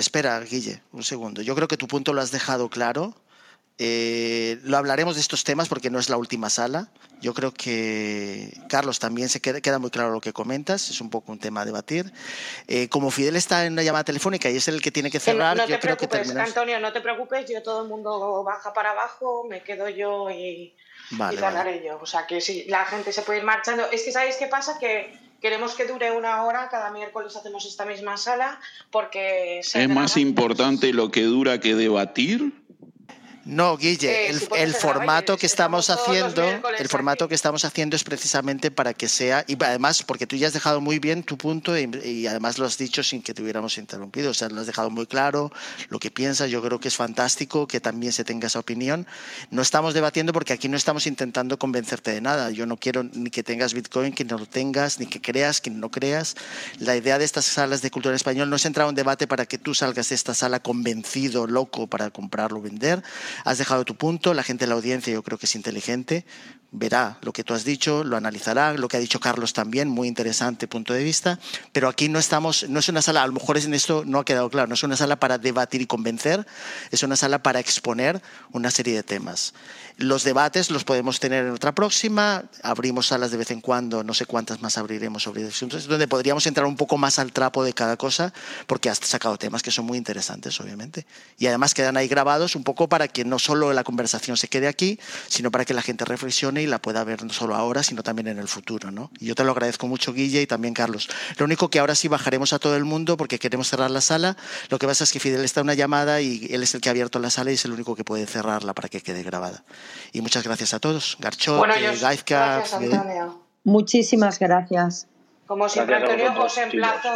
[0.01, 1.43] Espera, Guille, un segundo.
[1.43, 3.15] Yo creo que tu punto lo has dejado claro.
[3.83, 6.91] Eh, lo hablaremos de estos temas porque no es la última sala.
[7.21, 10.91] Yo creo que, Carlos, también se queda, queda muy claro lo que comentas.
[10.91, 12.13] Es un poco un tema a debatir.
[12.67, 15.25] Eh, como Fidel está en una llamada telefónica y es el que tiene que no,
[15.25, 16.49] cerrar, no yo te creo que terminamos.
[16.49, 20.75] Antonio, no te preocupes, yo todo el mundo baja para abajo, me quedo yo y,
[21.13, 21.57] Vale, y vale.
[21.57, 21.99] ganaré yo.
[22.01, 23.91] O sea que sí, la gente se puede ir marchando.
[23.91, 24.79] Es que, ¿sabéis qué pasa?
[24.79, 28.61] Que queremos que dure una hora, cada miércoles hacemos esta misma sala,
[28.91, 32.53] porque se es más importante lo que dura que debatir.
[33.51, 36.43] No, Guille, el, formato que estamos haciendo,
[36.79, 40.47] el formato que estamos haciendo es precisamente para que sea y además porque tú ya
[40.47, 43.43] has dejado muy bien tu punto y, y además lo has dicho sin que te
[43.43, 45.51] hubiéramos interrumpido, o sea, lo has dejado muy claro
[45.89, 46.49] lo que piensas.
[46.49, 49.05] Yo creo que es fantástico que también se tenga esa opinión.
[49.51, 52.51] No estamos debatiendo porque aquí no estamos intentando convencerte de nada.
[52.51, 55.71] Yo no quiero ni que tengas Bitcoin, que no lo tengas, ni que creas, que
[55.71, 56.37] no creas.
[56.79, 59.45] La idea de estas salas de cultura español no es entrar a un debate para
[59.47, 63.03] que tú salgas de esta sala convencido, loco para comprarlo o vender.
[63.45, 66.25] Has dejado tu punto, la gente de la audiencia yo creo que es inteligente,
[66.73, 70.09] verá lo que tú has dicho, lo analizará, lo que ha dicho Carlos también, muy
[70.09, 71.39] interesante punto de vista,
[71.73, 74.25] pero aquí no estamos, no es una sala, a lo mejor en esto no ha
[74.25, 76.47] quedado claro, no es una sala para debatir y convencer,
[76.91, 78.23] es una sala para exponer
[78.53, 79.53] una serie de temas.
[79.97, 84.15] Los debates los podemos tener en otra próxima, abrimos salas de vez en cuando, no
[84.15, 87.75] sé cuántas más abriremos sobre asuntos, donde podríamos entrar un poco más al trapo de
[87.75, 88.33] cada cosa,
[88.67, 91.05] porque has sacado temas que son muy interesantes, obviamente.
[91.37, 94.69] Y además quedan ahí grabados un poco para que no solo la conversación se quede
[94.69, 94.99] aquí,
[95.29, 98.29] sino para que la gente reflexione y la pueda ver no solo ahora, sino también
[98.29, 98.91] en el futuro.
[98.91, 99.11] ¿no?
[99.19, 101.09] Y yo te lo agradezco mucho, Guille, y también Carlos.
[101.39, 104.37] Lo único que ahora sí bajaremos a todo el mundo porque queremos cerrar la sala.
[104.69, 106.89] Lo que pasa es que Fidel está en una llamada y él es el que
[106.89, 109.65] ha abierto la sala y es el único que puede cerrarla para que quede grabada.
[110.13, 111.17] Y muchas gracias a todos.
[111.21, 112.95] Garchot, Bueno, eh, yo- Gaizka, gracias, Fidel.
[112.95, 113.43] Antonio.
[113.65, 115.07] Muchísimas gracias.
[115.47, 117.11] Como siempre, Antonio, os emplazo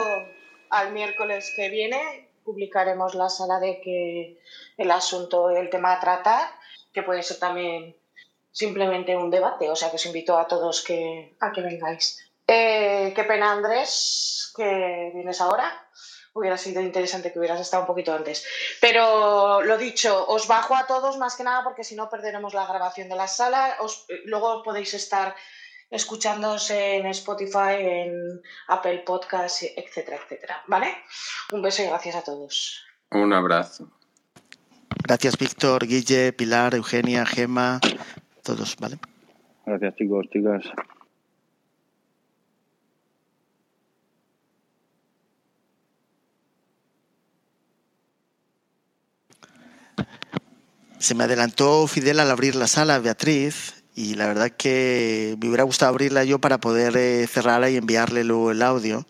[0.70, 2.28] al miércoles que viene.
[2.44, 4.39] Publicaremos la sala de que
[4.76, 6.48] el asunto, el tema a tratar,
[6.92, 7.96] que puede ser también
[8.52, 9.70] simplemente un debate.
[9.70, 12.20] O sea que os invito a todos que, a que vengáis.
[12.46, 15.80] Eh, qué pena, Andrés, que vienes ahora.
[16.36, 18.44] Hubiera sido interesante que hubieras estado un poquito antes.
[18.80, 22.66] Pero lo dicho, os bajo a todos más que nada porque si no perderemos la
[22.66, 23.76] grabación de la sala.
[23.80, 25.34] Os- eh, luego podéis estar
[25.90, 30.62] escuchándonos en Spotify, en Apple Podcasts, etcétera, etcétera.
[30.66, 30.96] ¿Vale?
[31.52, 32.84] Un beso y gracias a todos.
[33.12, 33.92] Un abrazo.
[35.02, 37.80] Gracias, Víctor, Guille, Pilar, Eugenia, Gema,
[38.42, 38.98] todos, ¿vale?
[39.66, 40.64] Gracias, chicos, chicas.
[50.98, 55.64] Se me adelantó Fidel al abrir la sala, Beatriz, y la verdad que me hubiera
[55.64, 59.06] gustado abrirla yo para poder eh, cerrarla y enviarle luego el audio.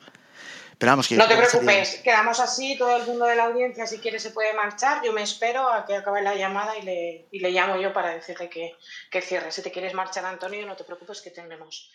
[0.78, 3.86] Pero vamos, que No te sería- preocupes, quedamos así, todo el mundo de la audiencia,
[3.86, 5.02] si quiere se puede marchar.
[5.04, 8.10] Yo me espero a que acabe la llamada y le, y le llamo yo para
[8.14, 8.76] decirle que,
[9.10, 9.50] que cierre.
[9.52, 11.90] Si te quieres marchar, Antonio, no te preocupes que tendremos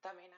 [0.00, 0.31] también.